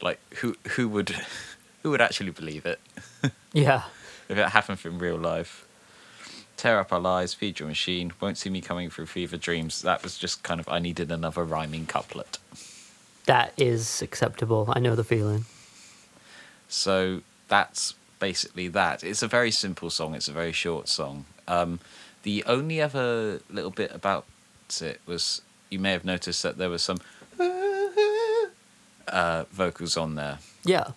[0.03, 1.11] Like who who would
[1.83, 2.81] who would actually believe it
[3.53, 3.83] Yeah.
[4.29, 5.67] if it happened in real life?
[6.57, 8.13] Tear up our lies, feed your machine.
[8.21, 9.83] Won't see me coming through fever dreams.
[9.83, 12.39] That was just kind of I needed another rhyming couplet.
[13.27, 14.73] That is acceptable.
[14.75, 15.47] I know the feeling.
[16.69, 19.03] So that's basically that.
[19.05, 20.15] It's a very simple song.
[20.15, 21.25] It's a very short song.
[21.49, 21.81] Um,
[22.23, 24.25] the only other little bit about
[24.83, 26.99] it was you may have noticed that there was some
[29.09, 30.39] uh, vocals on there.
[30.65, 30.89] Yeah.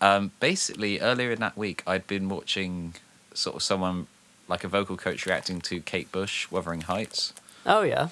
[0.00, 2.94] Um, basically, earlier in that week, I'd been watching
[3.32, 4.06] sort of someone
[4.48, 7.32] like a vocal coach reacting to Kate Bush, Wuthering Heights,
[7.64, 8.08] Oh, yeah.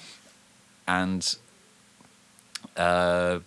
[0.87, 1.35] and
[2.75, 3.39] uh,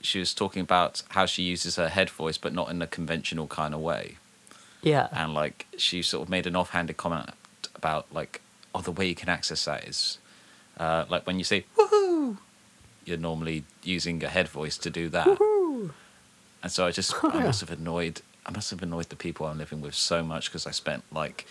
[0.00, 3.48] she was talking about how she uses her head voice, but not in a conventional
[3.48, 4.16] kind of way.
[4.82, 5.08] Yeah.
[5.12, 7.28] and like she sort of made an offhanded comment
[7.74, 8.40] about like
[8.74, 10.16] oh the way you can access that is
[10.80, 12.36] uh, like when you say woohoo!
[13.04, 15.28] you're normally using a head voice to do that.
[16.62, 19.58] And so i just i must have annoyed i must have annoyed the people i'm
[19.58, 21.46] living with so much because i spent like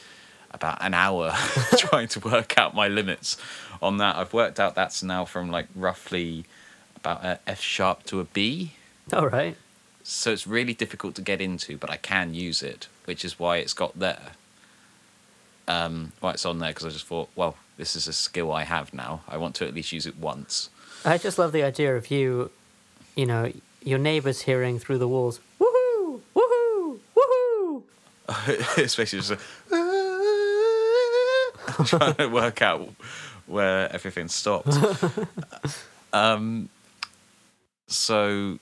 [0.52, 1.34] about an hour
[1.78, 3.38] trying to work out my limits
[3.82, 4.15] on that.
[4.15, 6.46] I've worked out that's now from like roughly
[6.96, 8.74] about a f sharp to a b.
[9.13, 9.56] All right.
[10.04, 13.58] so it's really difficult to get into, but I can use it, which is why
[13.58, 14.32] it's got there.
[15.68, 18.63] Um, why it's on there because I just thought, well, this is a skill I
[18.63, 19.22] have now.
[19.28, 20.70] I want to at least use it once.
[21.06, 22.52] I just love the idea of you,
[23.15, 27.84] you know, your neighbors hearing through the walls, woohoo, woohoo, woohoo.
[28.78, 29.38] it's basically just a,
[31.86, 32.89] trying to work out
[33.48, 34.78] where everything stopped.
[36.13, 36.68] um,
[37.88, 38.60] so,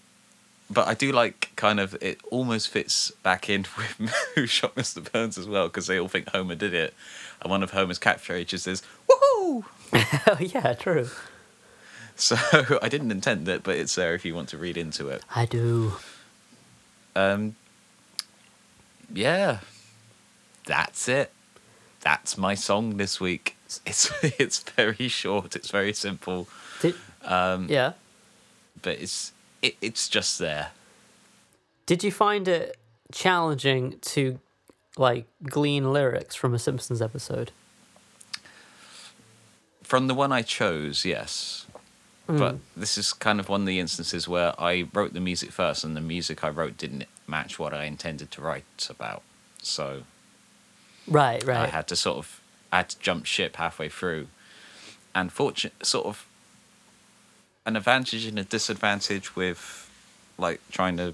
[0.69, 5.11] but I do like kind of it almost fits back in with Who Shot Mr.
[5.11, 6.93] Burns as well because they all think Homer did it,
[7.41, 11.09] and one of Homer's catchphrases is "Woohoo!" Oh, yeah, true.
[12.15, 12.35] So
[12.81, 15.23] I didn't intend it, but it's there if you want to read into it.
[15.35, 15.93] I do.
[17.15, 17.55] Um,
[19.13, 19.59] yeah,
[20.65, 21.31] that's it.
[22.01, 23.55] That's my song this week.
[23.85, 25.53] It's it's very short.
[25.55, 26.47] It's very simple,
[26.81, 26.95] Did,
[27.25, 27.93] um, yeah.
[28.81, 30.69] but it's it, it's just there.
[31.85, 32.77] Did you find it
[33.11, 34.39] challenging to,
[34.99, 37.51] like, glean lyrics from a Simpsons episode?
[39.83, 41.65] From the one I chose, yes.
[42.27, 42.37] Hmm.
[42.37, 45.83] But this is kind of one of the instances where I wrote the music first,
[45.83, 49.21] and the music I wrote didn't match what I intended to write about.
[49.61, 50.03] So
[51.07, 51.57] Right, right.
[51.57, 54.27] I had to sort of I had to jump ship halfway through,
[55.15, 56.25] and fortune sort of
[57.65, 59.89] an advantage and a disadvantage with
[60.37, 61.13] like trying to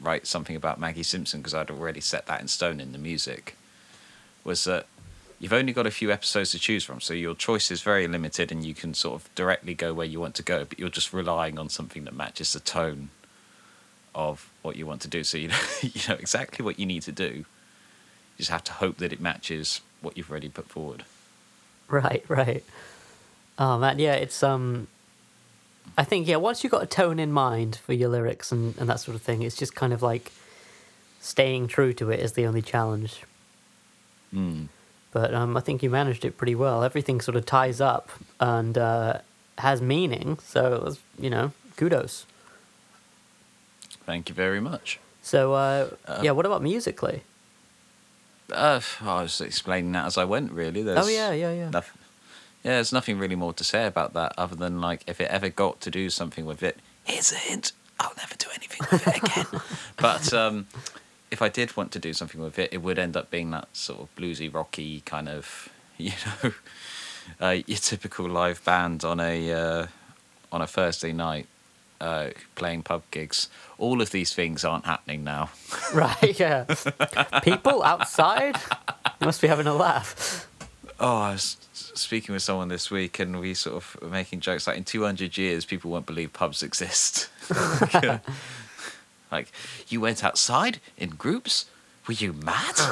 [0.00, 3.56] write something about Maggie Simpson because I'd already set that in stone in the music
[4.44, 4.86] was that
[5.38, 8.50] you've only got a few episodes to choose from, so your choice is very limited,
[8.50, 11.12] and you can sort of directly go where you want to go, but you're just
[11.12, 13.10] relying on something that matches the tone
[14.14, 15.24] of what you want to do.
[15.24, 17.44] So you know, you know exactly what you need to do.
[18.34, 21.04] You just have to hope that it matches what you've already put forward.
[21.88, 22.64] Right, right.
[23.58, 24.86] Oh man, yeah, it's um
[25.98, 28.88] I think yeah, once you've got a tone in mind for your lyrics and, and
[28.88, 30.32] that sort of thing, it's just kind of like
[31.20, 33.22] staying true to it is the only challenge.
[35.12, 36.84] But um, I think you managed it pretty well.
[36.84, 39.18] Everything sort of ties up and uh,
[39.58, 40.38] has meaning.
[40.44, 42.26] So it was, you know, kudos.
[44.06, 45.00] Thank you very much.
[45.22, 45.90] So uh,
[46.22, 47.22] yeah, what about musically?
[48.52, 50.52] Uh, I was explaining that as I went.
[50.52, 51.70] Really, there's Oh yeah, yeah, yeah.
[51.70, 51.99] nothing.
[52.62, 55.48] Yeah, there's nothing really more to say about that other than like if it ever
[55.48, 57.72] got to do something with it, here's a hint.
[57.98, 59.60] I'll never do anything with it again.
[59.96, 60.66] but um,
[61.30, 63.68] if I did want to do something with it, it would end up being that
[63.74, 66.52] sort of bluesy, rocky kind of, you know,
[67.40, 69.86] uh, your typical live band on a uh,
[70.52, 71.46] on a Thursday night
[72.00, 73.48] uh, playing pub gigs.
[73.78, 75.50] All of these things aren't happening now.
[75.94, 76.64] Right, yeah.
[77.42, 78.56] People outside,
[79.20, 80.48] must be having a laugh.
[81.02, 84.66] Oh, I was speaking with someone this week, and we sort of were making jokes
[84.66, 87.30] like in 200 years, people won't believe pubs exist.
[89.32, 89.50] like,
[89.88, 91.64] you went outside in groups?
[92.06, 92.74] Were you mad?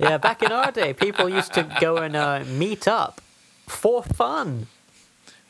[0.00, 3.20] Yeah, back in our day, people used to go and uh, meet up
[3.68, 4.66] for fun.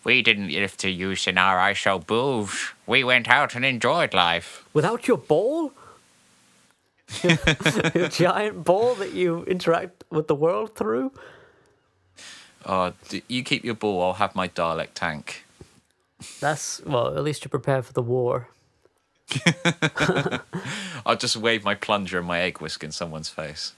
[0.05, 2.73] we didn't live to use in our ISO booths.
[2.87, 4.67] We went out and enjoyed life.
[4.75, 5.73] Without your ball?
[7.95, 11.13] Your giant ball that you interact with the world through?
[12.65, 12.93] Oh,
[13.29, 15.45] you keep your ball, I'll have my Dalek tank.
[16.41, 18.49] That's, well, at least you prepare for the war.
[21.07, 23.73] I'll just wave my plunger and my egg whisk in someone's face.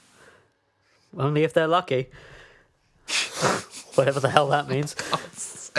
[1.17, 2.07] Only if they're lucky.
[3.95, 4.95] Whatever the hell that means.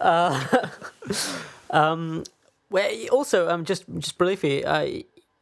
[0.00, 0.68] Uh,
[1.70, 2.22] um,
[2.68, 4.86] where also, um, just just briefly, uh,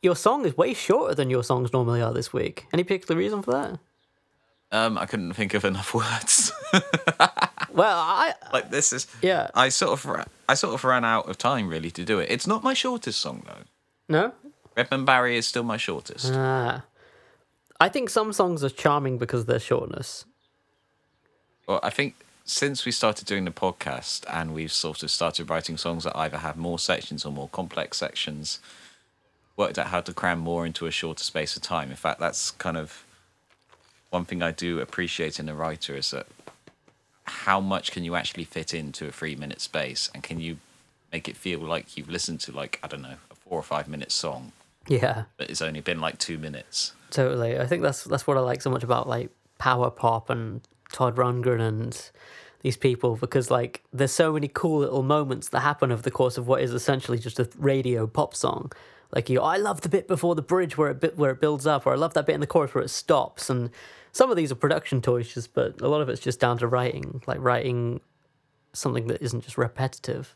[0.07, 2.67] your song is way shorter than your songs normally are this week.
[2.73, 3.79] Any particular reason for that?
[4.73, 6.53] Um, I couldn't think of enough words.
[7.73, 11.37] Well, I like this is yeah I sort of I sort of ran out of
[11.37, 12.31] time really to do it.
[12.31, 13.65] It's not my shortest song though.
[14.09, 14.33] no.
[14.77, 16.33] Redmond Barry is still my shortest.
[16.35, 16.85] Ah,
[17.81, 20.27] I think some songs are charming because of their shortness.
[21.67, 25.79] Well, I think since we started doing the podcast and we've sort of started writing
[25.79, 28.61] songs that either have more sections or more complex sections,
[29.57, 31.91] worked out how to cram more into a shorter space of time.
[31.91, 33.05] In fact, that's kind of
[34.11, 36.27] one thing I do appreciate in a writer is that
[37.25, 40.59] how much can you actually fit into a three minute space and can you
[41.13, 43.89] make it feel like you've listened to like, I don't know, a four or five
[43.89, 44.53] minute song,
[44.89, 46.93] Yeah, but it's only been like two minutes.
[47.11, 47.59] totally.
[47.59, 50.61] I think that's that's what I like so much about like power pop and
[50.93, 52.11] Todd Rundgren and
[52.63, 56.37] these people because like there's so many cool little moments that happen over the course
[56.37, 58.71] of what is essentially just a radio pop song.
[59.15, 61.67] Like you, I love the bit before the bridge where it bit where it builds
[61.67, 63.49] up, or I love that bit in the chorus where it stops.
[63.49, 63.71] And
[64.13, 67.23] some of these are production choices, but a lot of it's just down to writing,
[67.27, 68.01] like writing
[68.73, 70.35] something that isn't just repetitive.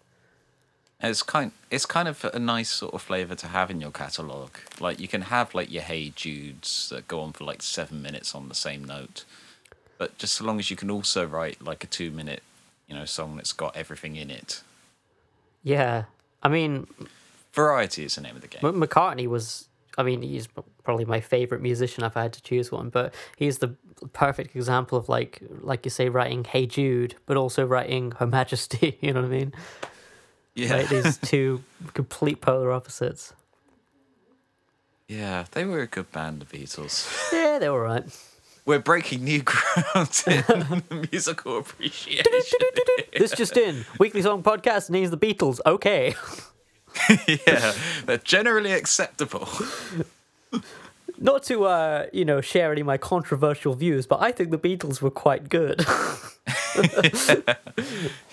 [1.03, 4.51] It's kind it's kind of a nice sort of flavor to have in your catalog.
[4.81, 8.35] Like you can have like your Hey Judes that go on for like 7 minutes
[8.35, 9.25] on the same note.
[9.97, 12.43] But just so long as you can also write like a 2 minute,
[12.87, 14.63] you know, song that's got everything in it.
[15.63, 16.05] Yeah,
[16.43, 16.87] I mean,
[17.53, 18.65] Variety is the name of the game.
[18.65, 20.49] M- McCartney was, I mean, he's
[20.85, 23.77] probably my favorite musician if I had to choose one, but he's the
[24.13, 28.99] perfect example of like, like you say, writing "Hey Jude," but also writing "Her Majesty."
[29.03, 29.53] You know what I mean?
[30.55, 30.73] yeah.
[30.75, 30.89] Right?
[30.89, 31.63] These two
[31.95, 33.35] complete polar opposites.
[35.09, 37.09] yeah, they were a good band the Beatles.
[37.33, 38.05] Yeah, they were right.
[38.67, 42.25] We're breaking new ground in musical appreciation.
[43.19, 45.59] This just in: weekly song podcast names the Beatles.
[45.67, 46.15] Okay,
[47.47, 47.73] yeah,
[48.07, 49.49] they're generally acceptable.
[51.19, 54.59] not to uh, you know share any of my controversial views, but I think the
[54.59, 55.85] Beatles were quite good.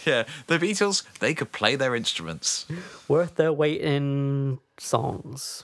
[0.05, 2.65] Yeah, the Beatles, they could play their instruments.
[3.07, 5.63] worth their weight in songs.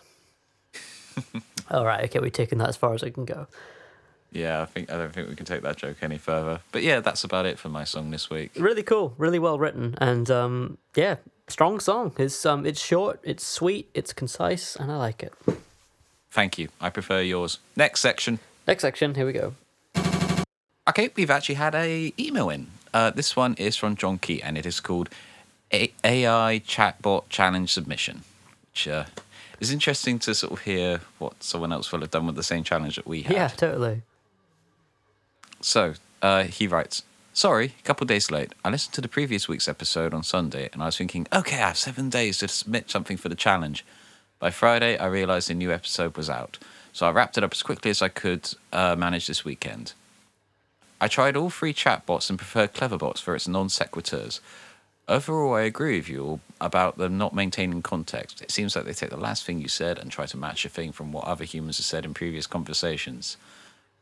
[1.71, 3.47] All right, okay, we've taken that as far as I can go.
[4.33, 6.59] Yeah, I think I don't think we can take that joke any further.
[6.71, 8.51] But yeah, that's about it for my song this week.
[8.57, 11.17] Really cool, really well written, and um, yeah,
[11.47, 12.13] strong song.
[12.17, 15.33] It's um, it's short, it's sweet, it's concise, and I like it.
[16.31, 16.69] Thank you.
[16.81, 17.59] I prefer yours.
[17.75, 18.39] Next section.
[18.67, 19.53] Next section, here we go.
[20.89, 22.67] Okay, we've actually had a email in.
[22.93, 25.09] Uh, this one is from John Kee, and it is called
[25.71, 28.23] a- AI Chatbot Challenge Submission,
[28.71, 29.05] which uh,
[29.59, 32.63] is interesting to sort of hear what someone else will have done with the same
[32.63, 33.33] challenge that we had.
[33.35, 34.01] Yeah, totally.
[35.63, 38.51] So uh, he writes, Sorry, a couple days late.
[38.63, 41.69] I listened to the previous week's episode on Sunday and I was thinking, okay, I
[41.69, 43.83] have seven days to submit something for the challenge.
[44.39, 46.59] By Friday, I realized the new episode was out.
[46.91, 49.93] So I wrapped it up as quickly as I could uh, manage this weekend.
[51.01, 54.41] I tried all three chatbots and preferred Cleverbots for its non sequiturs.
[55.07, 58.41] Overall, I agree with you about them not maintaining context.
[58.41, 60.69] It seems like they take the last thing you said and try to match a
[60.69, 63.37] thing from what other humans have said in previous conversations.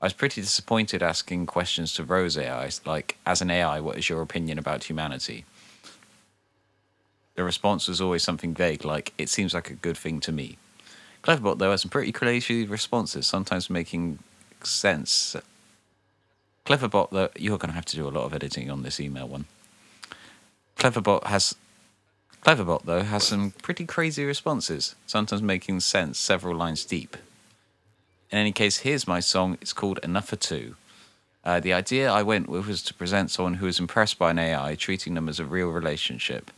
[0.01, 4.09] I was pretty disappointed asking questions to Rose AI, like, as an AI, what is
[4.09, 5.45] your opinion about humanity?
[7.35, 10.57] The response was always something vague, like, it seems like a good thing to me.
[11.21, 14.17] Cleverbot, though, has some pretty creative responses, sometimes making
[14.63, 15.35] sense.
[16.65, 19.27] Cleverbot, though, you're going to have to do a lot of editing on this email
[19.27, 19.45] one.
[20.77, 21.53] Cleverbot has.
[22.43, 27.15] Cleverbot, though, has some pretty crazy responses, sometimes making sense several lines deep.
[28.31, 29.57] In any case, here's my song.
[29.59, 30.75] It's called Enough for Two.
[31.43, 34.39] Uh, the idea I went with was to present someone who was impressed by an
[34.39, 36.49] AI, treating them as a real relationship.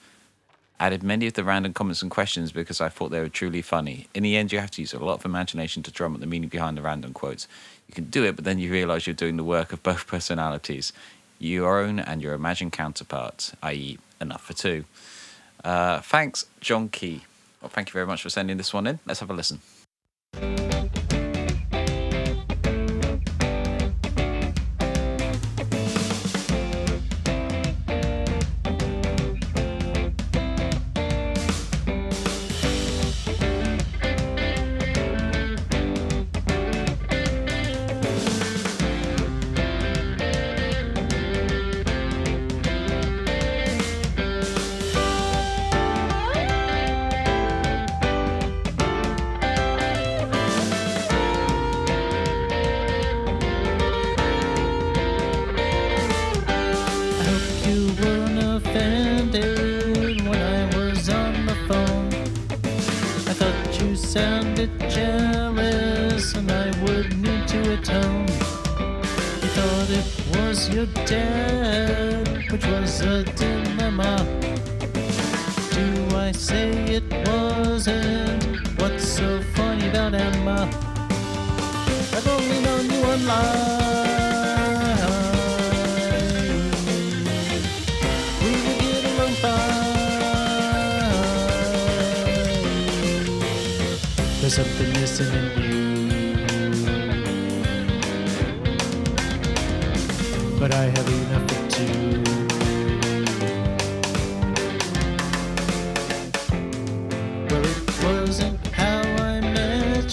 [0.80, 4.08] Added many of the random comments and questions because I thought they were truly funny.
[4.14, 6.28] In the end, you have to use a lot of imagination to drum up the
[6.28, 7.48] meaning behind the random quotes.
[7.88, 10.94] You can do it, but then you realize you're doing the work of both personalities,
[11.40, 14.86] your own and your imagined counterpart, i.e., enough for two.
[15.64, 17.24] Uh, thanks, John Kee.
[17.62, 19.00] Well, thank you very much for sending this one in.
[19.08, 19.62] Let's have a listen.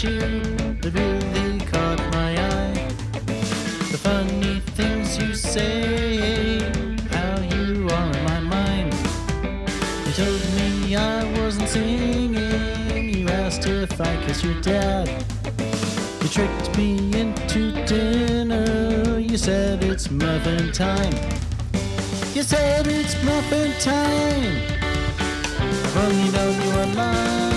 [0.02, 2.88] You that really caught my eye.
[3.90, 6.58] The funny things you say,
[7.10, 8.94] how you are in my mind.
[10.06, 13.14] You told me I wasn't singing.
[13.14, 15.08] You asked if I kissed your dad.
[16.22, 19.18] You tricked me into dinner.
[19.18, 21.14] You said it's muffin time.
[22.32, 24.62] You said it's muffin time.
[25.58, 27.49] I've only known you online.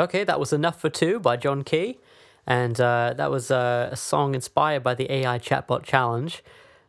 [0.00, 1.98] Okay, that was Enough for Two by John Kee.
[2.46, 6.42] And uh, that was uh, a song inspired by the AI Chatbot Challenge.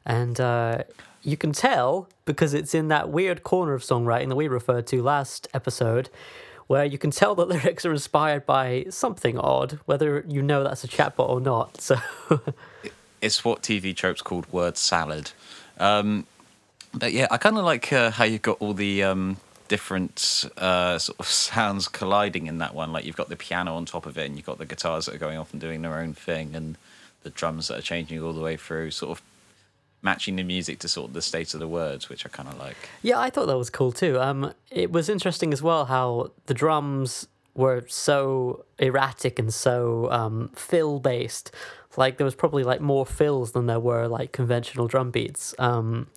[0.05, 0.83] And uh,
[1.21, 5.03] you can tell because it's in that weird corner of songwriting that we referred to
[5.03, 6.09] last episode,
[6.67, 10.85] where you can tell the lyrics are inspired by something odd, whether you know that's
[10.85, 11.81] a chatbot or not.
[11.81, 11.97] So,
[13.19, 15.31] It's what TV tropes called word salad.
[15.79, 16.27] Um,
[16.93, 19.35] but yeah, I kind of like uh, how you've got all the um,
[19.71, 22.91] different uh, sort of sounds colliding in that one.
[22.91, 25.15] Like you've got the piano on top of it, and you've got the guitars that
[25.15, 26.77] are going off and doing their own thing, and
[27.23, 29.23] the drums that are changing all the way through, sort of
[30.01, 32.59] matching the music to sort of the state of the words, which I kind of
[32.59, 32.75] like.
[33.01, 34.19] yeah, I thought that was cool too.
[34.19, 40.49] Um, it was interesting as well how the drums were so erratic and so um,
[40.53, 41.51] fill based.
[41.95, 45.55] Like there was probably like more fills than there were like conventional drum beats.
[45.59, 46.07] Um,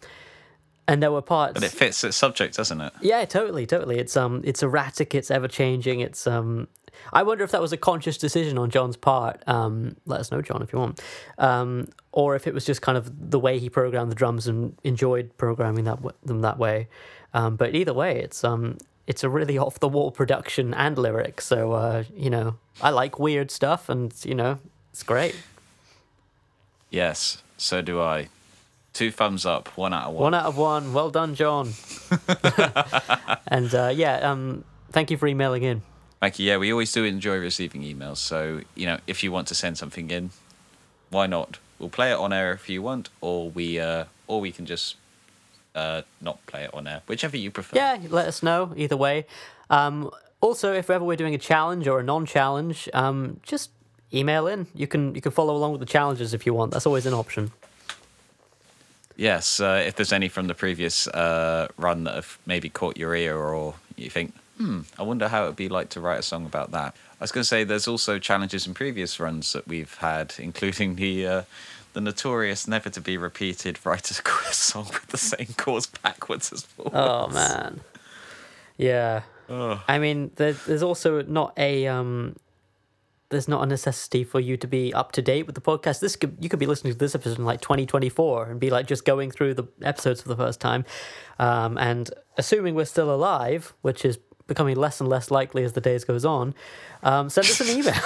[0.86, 1.54] and there were parts.
[1.54, 2.92] But it fits its subject, doesn't it?
[3.00, 3.98] Yeah, totally, totally.
[3.98, 5.14] It's um, it's erratic.
[5.14, 6.00] It's ever changing.
[6.00, 6.68] It's um,
[7.12, 9.42] I wonder if that was a conscious decision on John's part.
[9.46, 11.00] Um, let us know, John, if you want.
[11.38, 14.76] Um, or if it was just kind of the way he programmed the drums and
[14.84, 16.88] enjoyed programming that w- them that way.
[17.32, 21.40] Um, but either way, it's um, it's a really off the wall production and lyric.
[21.40, 24.58] So uh, you know, I like weird stuff, and you know,
[24.92, 25.36] it's great.
[26.90, 28.28] Yes, so do I.
[28.94, 30.22] Two thumbs up, one out of one.
[30.22, 30.92] One out of one.
[30.92, 31.72] Well done, John.
[33.48, 35.82] and uh, yeah, um, thank you for emailing in.
[36.20, 36.46] Thank you.
[36.46, 38.18] Yeah, we always do enjoy receiving emails.
[38.18, 40.30] So, you know, if you want to send something in,
[41.10, 41.58] why not?
[41.78, 44.94] We'll play it on air if you want, or we uh, or we can just
[45.74, 47.76] uh, not play it on air, whichever you prefer.
[47.76, 49.26] Yeah, let us know either way.
[49.70, 53.70] Um, also, if ever we're doing a challenge or a non-challenge, um, just
[54.12, 54.66] email in.
[54.74, 56.72] You can you can follow along with the challenges if you want.
[56.72, 57.50] That's always an option.
[59.16, 63.14] Yes, uh, if there's any from the previous uh, run that have maybe caught your
[63.14, 66.22] ear, or you think, hmm, I wonder how it would be like to write a
[66.22, 66.96] song about that.
[67.20, 70.96] I was going to say there's also challenges in previous runs that we've had, including
[70.96, 71.42] the uh,
[71.92, 76.52] the notorious, never to be repeated write a quiz song with the same chords backwards
[76.52, 76.96] as forwards.
[76.96, 77.80] Oh man,
[78.76, 79.22] yeah.
[79.48, 82.36] I mean, there, there's also not a um,
[83.34, 86.00] there's not a necessity for you to be up to date with the podcast.
[86.00, 88.86] This could you could be listening to this episode in like 2024 and be like
[88.86, 90.84] just going through the episodes for the first time,
[91.38, 95.80] um, and assuming we're still alive, which is becoming less and less likely as the
[95.80, 96.54] days goes on,
[97.02, 97.94] um, send us an email.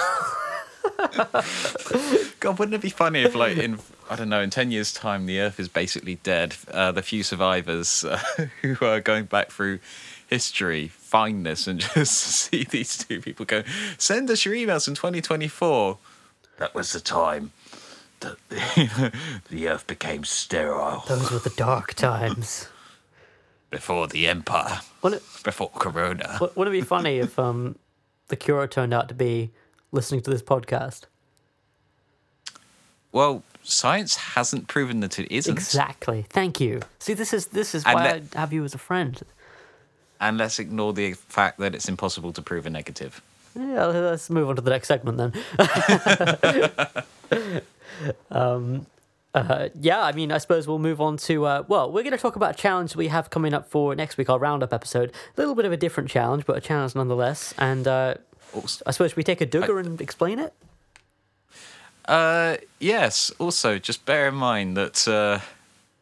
[2.39, 5.25] God, wouldn't it be funny if, like, in I don't know, in ten years' time,
[5.25, 6.55] the Earth is basically dead.
[6.69, 8.19] Uh, the few survivors uh,
[8.61, 9.79] who are going back through
[10.29, 13.63] history find this and just see these two people go,
[13.97, 15.97] "Send us your emails in 2024."
[16.57, 17.51] That was the time
[18.19, 19.13] that the,
[19.49, 22.67] the Earth became sterile Those were the dark times.
[23.71, 26.37] before the Empire, Wouldn't it, before Corona.
[26.41, 27.77] wouldn't it be funny if um,
[28.27, 29.51] the cure turned out to be
[29.91, 31.03] listening to this podcast?
[33.11, 35.51] Well, science hasn't proven that it isn't.
[35.53, 36.25] Exactly.
[36.29, 36.81] Thank you.
[36.99, 39.19] See, this is this is And why let- I have you as a friend.
[40.19, 43.21] And let's ignore the fact that it's impossible to prove a negative.
[43.55, 45.33] Yeah, let's move on to the next segment then.
[48.31, 48.85] um,
[49.33, 51.45] uh, yeah, I mean, I suppose we'll move on to.
[51.45, 54.17] Uh, well, we're going to talk about a challenge we have coming up for next
[54.17, 55.11] week, our roundup episode.
[55.37, 57.53] A little bit of a different challenge, but a challenge nonetheless.
[57.57, 58.15] And uh,
[58.85, 60.53] I suppose we take a Duggar and explain it.
[62.05, 63.31] Uh, yes.
[63.39, 65.39] Also, just bear in mind that uh,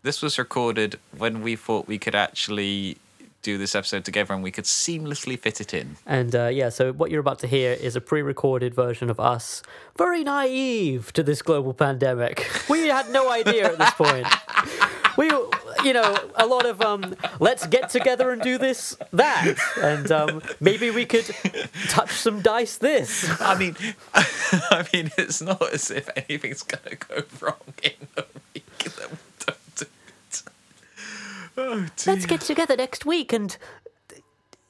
[0.03, 2.97] this was recorded when we thought we could actually
[3.41, 5.97] do this episode together and we could seamlessly fit it in.
[6.05, 9.19] And uh, yeah, so what you're about to hear is a pre recorded version of
[9.19, 9.63] us,
[9.97, 12.49] very naive to this global pandemic.
[12.69, 14.27] We had no idea at this point.
[15.17, 15.31] We,
[15.83, 19.55] you know, a lot of, um, let's get together and do this, that.
[19.81, 21.25] And um, maybe we could
[21.89, 23.27] touch some dice this.
[23.41, 23.75] I mean,
[24.13, 29.17] I mean, it's not as if anything's gonna go wrong in the week that we
[29.45, 30.43] don't do it.
[31.57, 31.87] Oh.
[32.05, 33.57] Let's get together next week and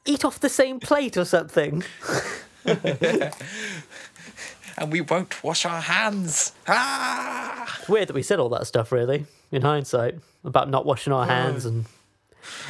[0.05, 1.83] eat off the same plate or something.
[4.77, 6.53] And we won't wash our hands.
[6.67, 7.77] Ah!
[7.79, 11.25] It's weird that we said all that stuff, really, in hindsight, about not washing our
[11.25, 11.85] hands and.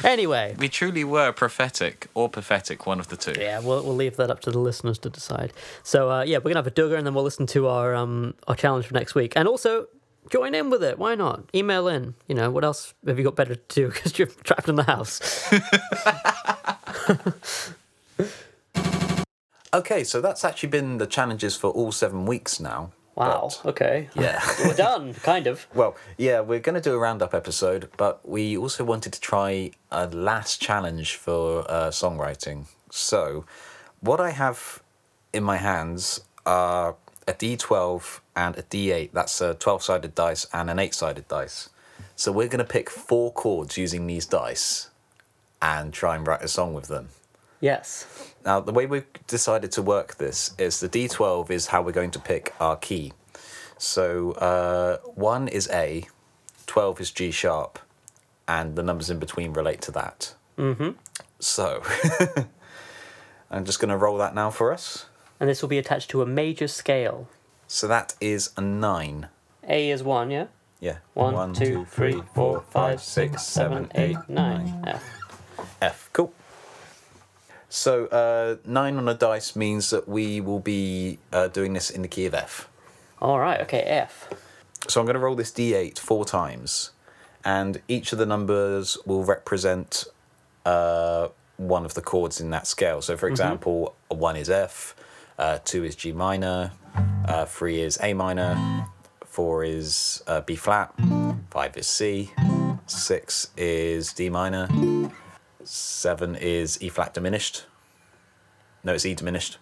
[0.02, 0.56] Anyway.
[0.58, 3.38] We truly were prophetic or pathetic, one of the two.
[3.38, 5.52] Yeah, we'll, we'll leave that up to the listeners to decide.
[5.82, 8.34] So uh, yeah, we're gonna have a Duggar, and then we'll listen to our um
[8.48, 9.86] our challenge for next week, and also
[10.30, 10.98] join in with it.
[10.98, 11.44] Why not?
[11.54, 12.14] Email in.
[12.26, 14.84] You know what else have you got better to do because you're trapped in the
[14.84, 15.20] house?
[19.74, 22.90] Okay, so that's actually been the challenges for all seven weeks now.
[23.14, 23.50] Wow.
[23.62, 24.08] But- Okay.
[24.14, 24.40] yeah.
[24.64, 25.12] We're done.
[25.14, 25.66] Kind of.
[25.74, 29.72] well, yeah, we're going to do a roundup episode, but we also wanted to try
[29.90, 32.66] a last challenge for uh, songwriting.
[32.90, 33.44] So,
[34.00, 34.82] what I have
[35.34, 36.96] in my hands are
[37.28, 39.10] a D12 and a D8.
[39.12, 41.68] That's a 12 sided dice and an 8 sided dice.
[42.16, 44.90] So, we're going to pick four chords using these dice
[45.62, 47.08] and try and write a song with them.
[47.60, 48.06] Yes.
[48.44, 52.12] Now, the way we've decided to work this is the D12 is how we're going
[52.12, 53.12] to pick our key.
[53.76, 56.04] So, uh, 1 is A,
[56.66, 57.78] 12 is G sharp,
[58.46, 60.34] and the numbers in between relate to that.
[60.56, 60.90] Mm-hmm.
[61.38, 61.82] So,
[63.50, 65.06] I'm just going to roll that now for us.
[65.40, 67.28] And this will be attached to a major scale.
[67.66, 69.28] So, that is a 9.
[69.68, 70.30] A is one.
[70.30, 70.46] Yeah.
[70.80, 70.98] Yeah.
[71.14, 74.82] One, two, three, four, five, six, seven, eight, nine.
[74.86, 75.04] F.
[75.82, 76.10] F.
[76.12, 76.32] Cool.
[77.68, 82.02] So, uh, 9 on a dice means that we will be uh, doing this in
[82.02, 82.68] the key of F.
[83.20, 83.60] All right.
[83.60, 83.80] Okay.
[83.80, 84.28] F.
[84.86, 86.92] So I'm going to roll this d8 four times,
[87.44, 90.04] and each of the numbers will represent
[90.64, 93.02] uh, one of the chords in that scale.
[93.02, 94.94] So, for example, a one is F,
[95.38, 96.72] uh, two is G minor,
[97.26, 98.86] uh, three is A minor,
[99.24, 100.92] four is uh, B flat,
[101.50, 102.30] five is C,
[102.86, 104.68] six is D minor,
[105.64, 107.64] seven is E flat diminished.
[108.84, 109.58] No, it's E diminished.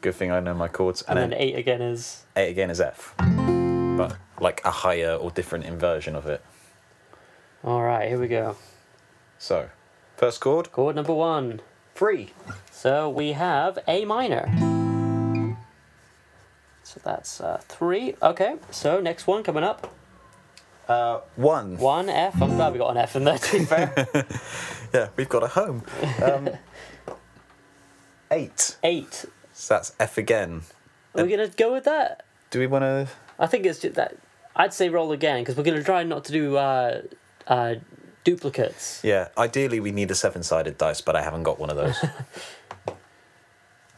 [0.00, 1.02] Good thing I know my chords.
[1.02, 2.24] And then eight again is.
[2.36, 3.14] eight again is F.
[3.96, 6.44] but like a higher or different inversion of it.
[7.62, 8.56] All right, here we go.
[9.38, 9.70] So,
[10.16, 11.60] first chord, Chord number one.
[11.94, 12.30] Three.
[12.70, 14.50] So we have A minor.
[16.82, 18.14] So that's uh, three.
[18.22, 19.92] Okay, so next one coming up.
[20.86, 21.78] Uh, one.
[21.78, 22.40] One F.
[22.42, 24.26] I'm glad we got an F in there, to be fair.
[24.92, 25.82] Yeah, we've got a home.
[26.22, 26.50] Um,
[28.30, 28.76] eight.
[28.82, 29.24] Eight.
[29.54, 30.62] So that's F again.
[31.14, 32.24] Are we going to go with that?
[32.50, 33.08] Do we want to?
[33.38, 34.16] I think it's just that.
[34.54, 37.02] I'd say roll again because we're going to try not to do uh,
[37.48, 37.76] uh,
[38.24, 39.00] duplicates.
[39.04, 41.96] Yeah, ideally we need a seven-sided dice, but I haven't got one of those.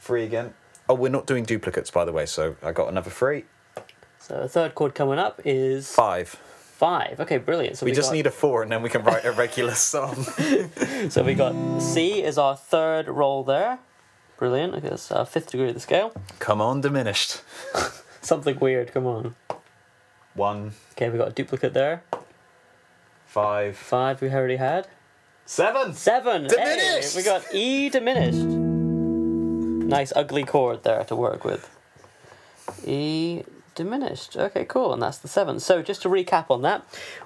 [0.01, 0.55] three again.
[0.89, 2.27] Oh, we're not doing duplicates, by the way.
[2.27, 3.45] So I got another three.
[4.19, 6.29] So the third chord coming up is Five.
[6.29, 7.21] five.
[7.21, 7.79] Okay, brilliant.
[7.79, 10.15] So We just got, need a four, and then we can write a regular song.
[11.11, 13.79] So we got C is our third roll there.
[14.39, 14.75] Brilliant.
[14.75, 16.13] Okay, that's uh, fifth degree of the scale.
[16.39, 17.41] Come on, diminished.
[18.21, 18.93] Something weird.
[18.93, 19.35] Come on.
[20.35, 22.03] One, Okay, we got a duplicate there.
[23.37, 24.89] Five, Five we already had.
[25.45, 25.93] seven.
[25.93, 26.45] Seven.
[26.45, 27.15] Hey, Diminished!
[27.17, 28.39] we got E diminished.
[29.97, 31.69] Nice ugly chord there to work with.
[32.87, 33.43] E
[33.75, 34.39] diminished.
[34.39, 34.95] Okay, cool.
[34.95, 35.61] And that's the seven.
[35.61, 36.83] So just to recap on that,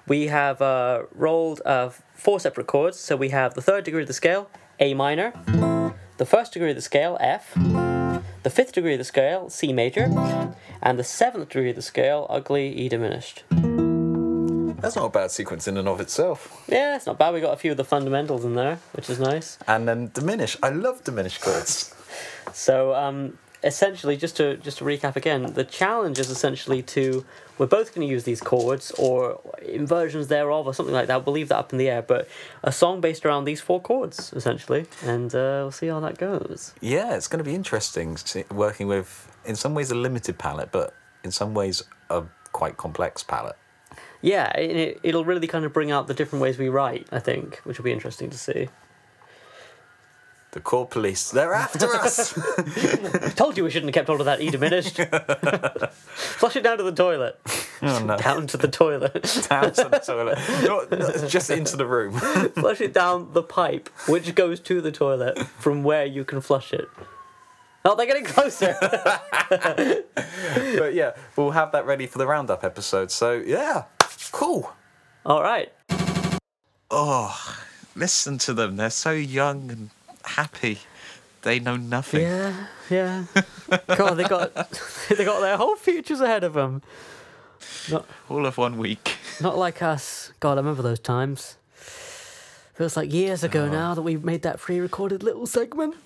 [0.09, 2.99] we have uh, rolled uh, four separate chords.
[2.99, 4.51] So we have the third degree of the scale,
[4.81, 5.33] A minor,
[6.17, 7.55] the first degree of the scale, F,
[8.43, 10.07] the fifth degree of the scale, C major,
[10.83, 13.45] and the seventh degree of the scale, ugly E diminished.
[14.81, 16.65] That's not a bad sequence in and of itself.
[16.69, 17.35] Yeah, it's not bad.
[17.35, 19.59] We got a few of the fundamentals in there, which is nice.
[19.67, 20.57] And then diminish.
[20.63, 21.95] I love diminished chords.
[22.53, 27.25] So um, essentially, just to just to recap again, the challenge is essentially to
[27.59, 31.27] we're both going to use these chords or inversions thereof or something like that.
[31.27, 32.27] We'll leave that up in the air, but
[32.63, 36.73] a song based around these four chords essentially, and uh, we'll see how that goes.
[36.81, 38.17] Yeah, it's going to be interesting
[38.51, 43.23] working with, in some ways, a limited palette, but in some ways, a quite complex
[43.23, 43.57] palette.
[44.23, 47.07] Yeah, it, it, it'll really kind of bring out the different ways we write.
[47.11, 48.69] I think, which will be interesting to see.
[50.53, 52.35] The chord police, they're after us!
[53.37, 54.97] Told you we shouldn't have kept hold of that E diminished.
[56.13, 57.41] Flush it down to the toilet.
[57.83, 58.17] oh no.
[58.17, 59.13] Down to the toilet.
[59.49, 60.39] Down to the toilet.
[60.65, 62.15] Not- not- just into the room.
[62.51, 66.73] flush it down the pipe, which goes to the toilet from where you can flush
[66.73, 66.89] it.
[67.85, 68.77] Oh, they're getting closer.
[68.81, 73.11] But yeah, we'll have that ready for the roundup episode.
[73.11, 73.85] So yeah,
[74.31, 74.73] cool.
[75.25, 75.73] All right.
[76.91, 77.57] Oh,
[77.95, 78.77] listen to them.
[78.77, 79.91] They're so young and
[80.25, 80.79] happy.
[81.43, 82.23] They know nothing.
[82.23, 83.25] Yeah, yeah.
[83.87, 84.55] God, they got
[85.09, 86.83] they got their whole futures ahead of them.
[87.91, 89.17] Not All of one week.
[89.41, 90.33] not like us.
[90.41, 91.57] God, I remember those times.
[92.75, 93.71] Feels like years ago oh.
[93.71, 95.97] now that we made that pre-recorded little segment.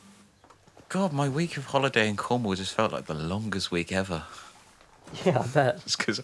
[0.88, 4.24] God, my week of holiday in Cornwall just felt like the longest week ever.
[5.24, 5.74] Yeah, I bet.
[5.86, 6.20] It's because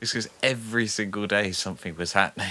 [0.00, 2.50] it's because every single day something was happening.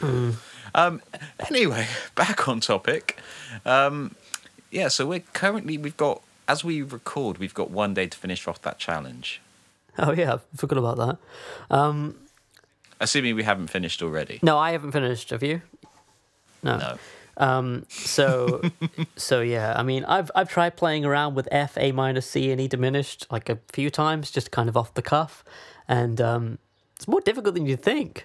[0.74, 1.02] um.
[1.48, 3.18] Anyway, back on topic.
[3.64, 4.14] Um.
[4.70, 4.88] Yeah.
[4.88, 8.60] So we're currently we've got as we record we've got one day to finish off
[8.62, 9.40] that challenge.
[9.98, 11.76] Oh yeah, I forgot about that.
[11.76, 12.16] Um,
[13.00, 14.38] Assuming we haven't finished already.
[14.42, 15.30] no, I haven't finished.
[15.30, 15.62] Have you?
[16.62, 16.78] No.
[16.78, 16.98] No.
[17.36, 18.62] Um, so,
[19.16, 19.74] so yeah.
[19.76, 23.26] I mean, I've I've tried playing around with F, A minor, C, and E diminished
[23.30, 25.44] like a few times, just kind of off the cuff,
[25.92, 26.58] and um,
[26.96, 28.24] it's more difficult than you think.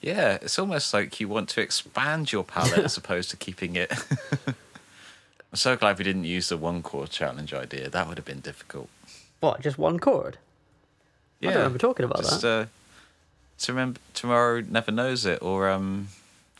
[0.00, 3.92] Yeah, it's almost like you want to expand your palette as opposed to keeping it.
[4.46, 7.90] I'm so glad we didn't use the one chord challenge idea.
[7.90, 8.88] That would have been difficult.
[9.40, 9.60] What?
[9.60, 10.38] Just one chord?
[11.40, 12.66] Yeah, I don't remember talking about just, Uh,
[13.58, 16.08] to remember, tomorrow never knows it, or um,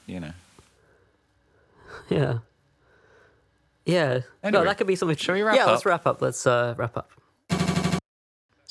[0.06, 0.32] you know.
[2.08, 2.38] Yeah.
[3.84, 4.20] Yeah.
[4.42, 5.16] no, that could be something.
[5.16, 6.20] shall we wrap yeah, let's wrap up.
[6.22, 7.10] Let's uh, wrap up.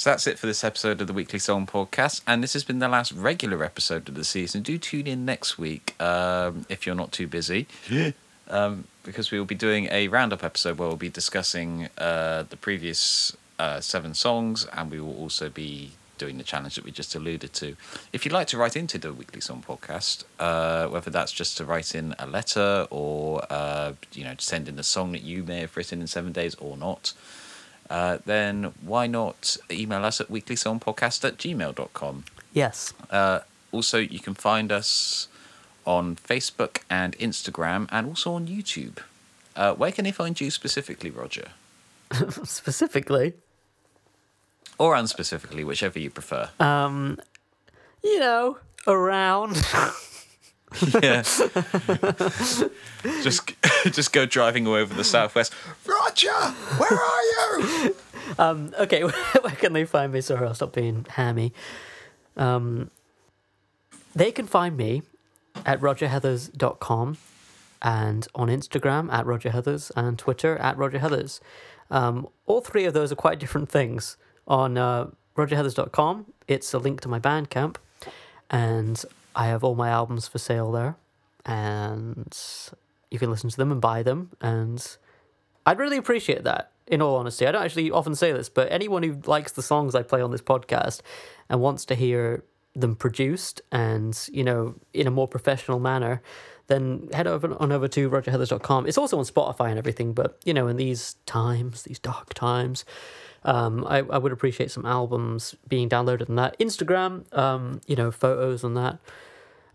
[0.08, 2.80] So that's it for this episode of the Weekly Song Podcast, and this has been
[2.80, 4.62] the last regular episode of the season.
[4.62, 7.68] Do tune in next week um, if you're not too busy,
[8.48, 12.56] um, because we will be doing a roundup episode where we'll be discussing uh, the
[12.56, 17.14] previous uh, seven songs, and we will also be doing the challenge that we just
[17.14, 17.76] alluded to.
[18.14, 21.66] If you'd like to write into the Weekly Song Podcast, uh, whether that's just to
[21.66, 25.60] write in a letter or uh, you know send in a song that you may
[25.60, 27.12] have written in seven days or not
[27.90, 32.24] uh, then why not email us at weeklysongpodcast at gmail.com.
[32.54, 32.94] Yes.
[33.12, 33.40] Uh,
[33.72, 35.28] also, you can find us
[35.86, 38.98] on Facebook and Instagram and also on YouTube.
[39.56, 41.50] Uh, where can they find you specifically, Roger?
[42.44, 43.34] Specifically,
[44.78, 46.50] Or unspecifically, whichever you prefer.
[46.60, 47.20] um,
[48.04, 49.62] you know, around.
[51.02, 51.22] yeah.
[53.22, 53.54] just,
[53.86, 55.54] just go driving all over the southwest.
[55.86, 56.32] Roger,
[56.78, 57.96] where are you?
[58.38, 59.04] um, okay,
[59.42, 60.22] where can they find me?
[60.22, 61.54] Sorry, I'll stop being hammy.
[62.36, 62.92] Um,
[64.14, 65.04] they can find me
[65.66, 67.18] at rogerheathers.com
[67.82, 71.40] and on Instagram at rogerheathers and Twitter at rogerheathers.
[71.90, 74.18] Um, all three of those are quite different things.
[74.48, 75.08] On uh,
[75.38, 77.76] rogerheathers.com, it's a link to my Bandcamp,
[78.50, 79.04] and
[79.38, 80.98] I have all my albums for sale there,
[81.46, 82.36] and
[83.12, 84.98] you can listen to them and buy them, and
[85.66, 86.72] I'd really appreciate that.
[86.88, 89.94] In all honesty, I don't actually often say this, but anyone who likes the songs
[89.94, 91.02] I play on this podcast
[91.50, 96.22] and wants to hear them produced and you know in a more professional manner,
[96.68, 98.88] then head over on over to rogerheathers.com.
[98.88, 102.86] It's also on Spotify and everything, but you know in these times, these dark times,
[103.44, 108.10] um, I, I would appreciate some albums being downloaded on that Instagram, um, you know,
[108.10, 109.00] photos on that.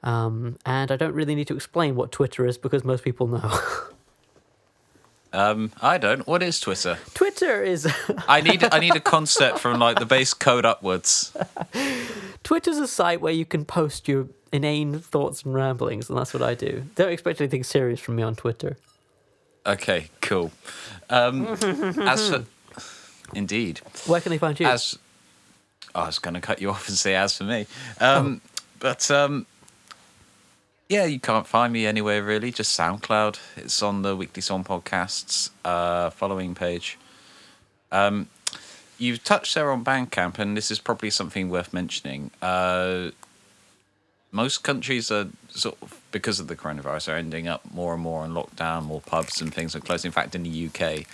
[0.03, 3.59] Um, and I don't really need to explain what Twitter is because most people know.
[5.35, 6.27] Um, I don't.
[6.27, 6.99] What is Twitter?
[7.15, 7.91] Twitter is
[8.29, 11.35] I need I need a concept from like the base code upwards.
[12.43, 16.43] Twitter's a site where you can post your inane thoughts and ramblings, and that's what
[16.43, 16.85] I do.
[16.97, 18.77] Don't expect anything serious from me on Twitter.
[19.65, 20.51] Okay, cool.
[21.09, 22.45] Um, as for,
[23.33, 24.67] indeed, Where can they find you?
[24.67, 24.99] as
[25.95, 27.67] I was going to cut you off and say as for me,
[28.01, 28.43] um,
[28.81, 29.47] but um,
[30.93, 32.53] yeah, you can't find me anywhere really.
[32.53, 33.39] Just SoundCloud.
[33.57, 36.99] It's on the Weekly Song Podcasts uh, following page.
[37.91, 38.29] Um,
[38.99, 42.31] you've touched there on Bandcamp, and this is probably something worth mentioning.
[42.43, 43.13] Uh,
[44.33, 48.21] most countries are sort of because of the coronavirus are ending up more and more
[48.21, 48.85] on lockdown.
[48.85, 50.05] More pubs and things are closed.
[50.05, 51.07] In fact, in the UK,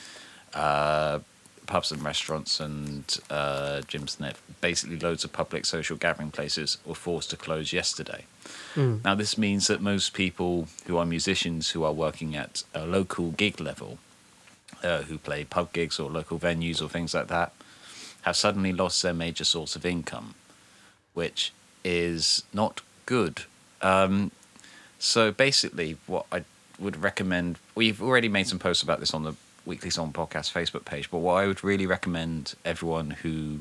[0.55, 1.21] uh,
[1.67, 6.97] pubs and restaurants and uh, gyms and basically loads of public social gathering places were
[6.97, 8.25] forced to close yesterday.
[8.77, 13.31] Now, this means that most people who are musicians who are working at a local
[13.33, 13.99] gig level,
[14.85, 17.53] uh, who play pub gigs or local venues or things like that,
[18.23, 20.35] have suddenly lost their major source of income,
[21.15, 21.53] which
[21.85, 23.43] is not good.
[23.83, 24.31] Um,
[24.99, 26.45] so basically, what I
[26.79, 29.35] would recommend, we've already made some posts about this on the
[29.67, 33.61] Weekly Song Podcast Facebook page, but what I would really recommend everyone who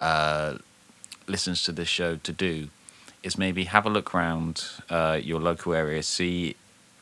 [0.00, 0.58] uh,
[1.26, 2.68] listens to this show to do
[3.22, 6.56] is maybe have a look around uh, your local area, see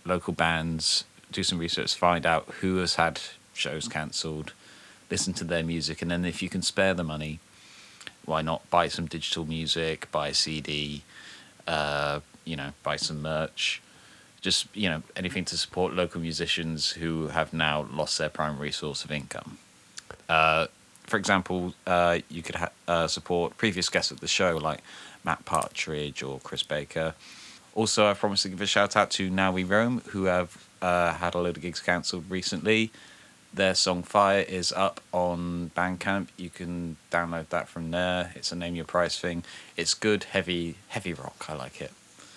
[0.05, 3.21] local bands, do some research, find out who has had
[3.53, 4.53] shows cancelled,
[5.11, 7.41] listen to their music, and then if you can spare the money,
[8.25, 11.03] why not buy some digital music, buy a CD,
[11.67, 13.83] uh, you know, buy some merch,
[14.41, 19.05] just you know anything to support local musicians who have now lost their primary source
[19.05, 19.59] of income.
[20.29, 20.67] Uh,
[21.05, 24.81] for example, uh, you could ha- uh, support previous guests of the show like
[25.25, 27.15] Matt Partridge or Chris Baker.
[27.75, 31.15] Also, I promised to give a shout out to Now We Roam, who have uh,
[31.15, 32.93] had a load of gigs cancelled recently.
[33.53, 36.29] Their song Fire is up on Bandcamp.
[36.37, 38.33] You can download that from there.
[38.35, 39.45] It's a name your price thing.
[39.77, 41.47] It's good, heavy, heavy rock.
[41.49, 41.93] I like it.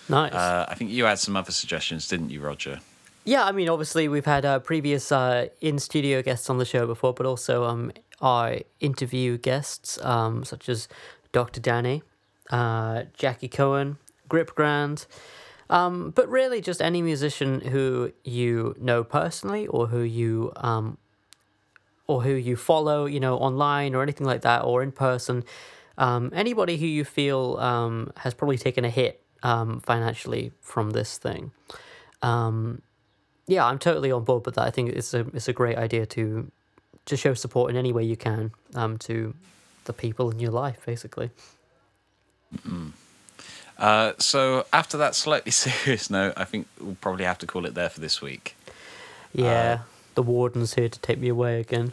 [0.08, 0.32] nice.
[0.32, 2.80] Uh, I think you had some other suggestions, didn't you, Roger?
[3.24, 6.86] Yeah, I mean, obviously, we've had uh, previous uh, in studio guests on the show
[6.86, 10.88] before, but also um, our interview guests, um, such as
[11.32, 11.60] Dr.
[11.60, 12.02] Danny,
[12.50, 15.06] uh, Jackie Cohen, Grip Grand,
[15.70, 20.98] um, but really just any musician who you know personally or who you um,
[22.06, 25.44] or who you follow, you know, online or anything like that, or in person.
[25.98, 31.18] Um, anybody who you feel um, has probably taken a hit um, financially from this
[31.18, 31.52] thing.
[32.22, 32.82] Um,
[33.46, 34.66] yeah, I'm totally on board with that.
[34.66, 36.50] I think it's a it's a great idea to
[37.06, 39.34] to show support in any way you can um, to
[39.84, 41.30] the people in your life, basically.
[43.78, 47.74] Uh, so after that slightly serious note, I think we'll probably have to call it
[47.74, 48.56] there for this week.
[49.32, 49.80] Yeah,
[50.14, 51.92] the warden's here to take me away again.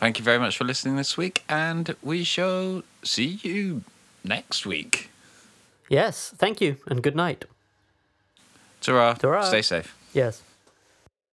[0.00, 3.82] Thank you very much for listening this week, and we shall see you
[4.24, 5.10] next week.
[5.90, 7.44] Yes, thank you, and good night.
[8.80, 9.12] Ta-ra.
[9.14, 9.42] Ta-ra.
[9.42, 9.94] Stay safe.
[10.14, 10.42] Yes.